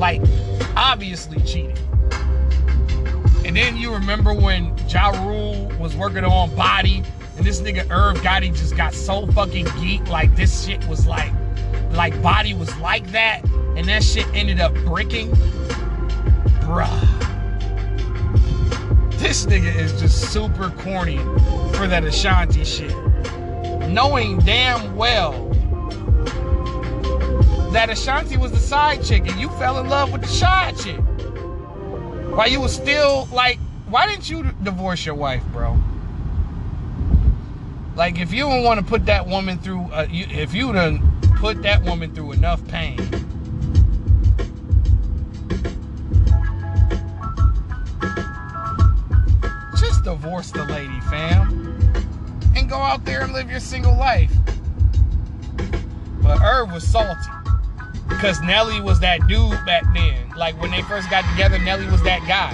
Like, 0.00 0.22
obviously 0.76 1.40
cheating. 1.42 1.76
And 3.44 3.54
then 3.54 3.76
you 3.76 3.92
remember 3.92 4.32
when 4.32 4.74
Ja 4.88 5.10
Rule 5.26 5.70
was 5.78 5.94
working 5.94 6.24
on 6.24 6.54
Body, 6.56 7.02
and 7.36 7.46
this 7.46 7.60
nigga 7.60 7.88
Irv 7.90 8.16
Gotti 8.18 8.48
just 8.56 8.76
got 8.76 8.94
so 8.94 9.26
fucking 9.28 9.66
geek, 9.78 10.08
like 10.08 10.34
this 10.36 10.64
shit 10.64 10.82
was 10.86 11.06
like, 11.06 11.32
like 11.90 12.20
body 12.22 12.54
was 12.54 12.74
like 12.78 13.06
that, 13.12 13.42
and 13.76 13.86
that 13.88 14.02
shit 14.02 14.26
ended 14.34 14.58
up 14.58 14.72
breaking. 14.86 15.32
Bruh. 16.62 16.88
This 19.18 19.44
nigga 19.44 19.74
is 19.74 19.92
just 20.00 20.32
super 20.32 20.70
corny 20.78 21.18
for 21.74 21.86
that 21.86 22.04
Ashanti 22.04 22.64
shit. 22.64 22.96
Knowing 23.88 24.38
damn 24.38 24.96
well 24.96 25.49
that 27.72 27.88
Ashanti 27.88 28.36
was 28.36 28.50
the 28.50 28.58
side 28.58 29.04
chick 29.04 29.28
and 29.28 29.40
you 29.40 29.48
fell 29.50 29.78
in 29.78 29.88
love 29.88 30.12
with 30.12 30.22
the 30.22 30.28
side 30.28 30.76
chick. 30.76 30.98
While 32.34 32.48
you 32.48 32.60
was 32.60 32.74
still 32.74 33.28
like, 33.32 33.58
why 33.88 34.08
didn't 34.08 34.28
you 34.28 34.50
divorce 34.64 35.06
your 35.06 35.14
wife, 35.14 35.44
bro? 35.52 35.78
Like, 37.94 38.18
if 38.18 38.32
you 38.32 38.42
don't 38.42 38.64
want 38.64 38.80
to 38.80 38.86
put 38.86 39.06
that 39.06 39.26
woman 39.26 39.58
through, 39.58 39.82
uh, 39.92 40.08
you, 40.10 40.26
if 40.30 40.52
you 40.52 40.72
done 40.72 41.20
put 41.36 41.62
that 41.62 41.82
woman 41.84 42.12
through 42.12 42.32
enough 42.32 42.66
pain, 42.66 42.96
just 49.78 50.02
divorce 50.02 50.50
the 50.50 50.64
lady, 50.64 50.98
fam, 51.02 51.76
and 52.56 52.68
go 52.68 52.76
out 52.76 53.04
there 53.04 53.22
and 53.22 53.32
live 53.32 53.48
your 53.48 53.60
single 53.60 53.96
life. 53.96 54.32
But 56.20 56.40
Irv 56.42 56.72
was 56.72 56.86
salty 56.86 57.30
because 58.20 58.42
Nelly 58.42 58.82
was 58.82 59.00
that 59.00 59.26
dude 59.26 59.64
back 59.64 59.82
then. 59.94 60.28
Like 60.36 60.60
when 60.60 60.70
they 60.70 60.82
first 60.82 61.08
got 61.08 61.24
together, 61.30 61.58
Nelly 61.58 61.86
was 61.86 62.02
that 62.02 62.20
guy, 62.28 62.52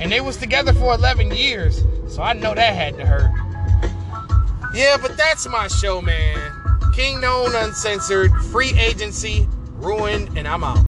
and 0.00 0.12
they 0.12 0.20
was 0.20 0.36
together 0.36 0.72
for 0.72 0.94
11 0.94 1.32
years. 1.32 1.82
So 2.06 2.22
I 2.22 2.32
know 2.32 2.54
that 2.54 2.74
had 2.74 2.96
to 2.98 3.04
hurt. 3.04 3.32
Yeah, 4.72 4.96
but 5.02 5.16
that's 5.16 5.48
my 5.48 5.66
show, 5.66 6.00
man. 6.00 6.38
Kingknown 6.94 7.56
Uncensored, 7.56 8.32
free 8.52 8.72
agency, 8.78 9.48
ruined, 9.72 10.38
and 10.38 10.46
I'm 10.46 10.62
out. 10.62 10.78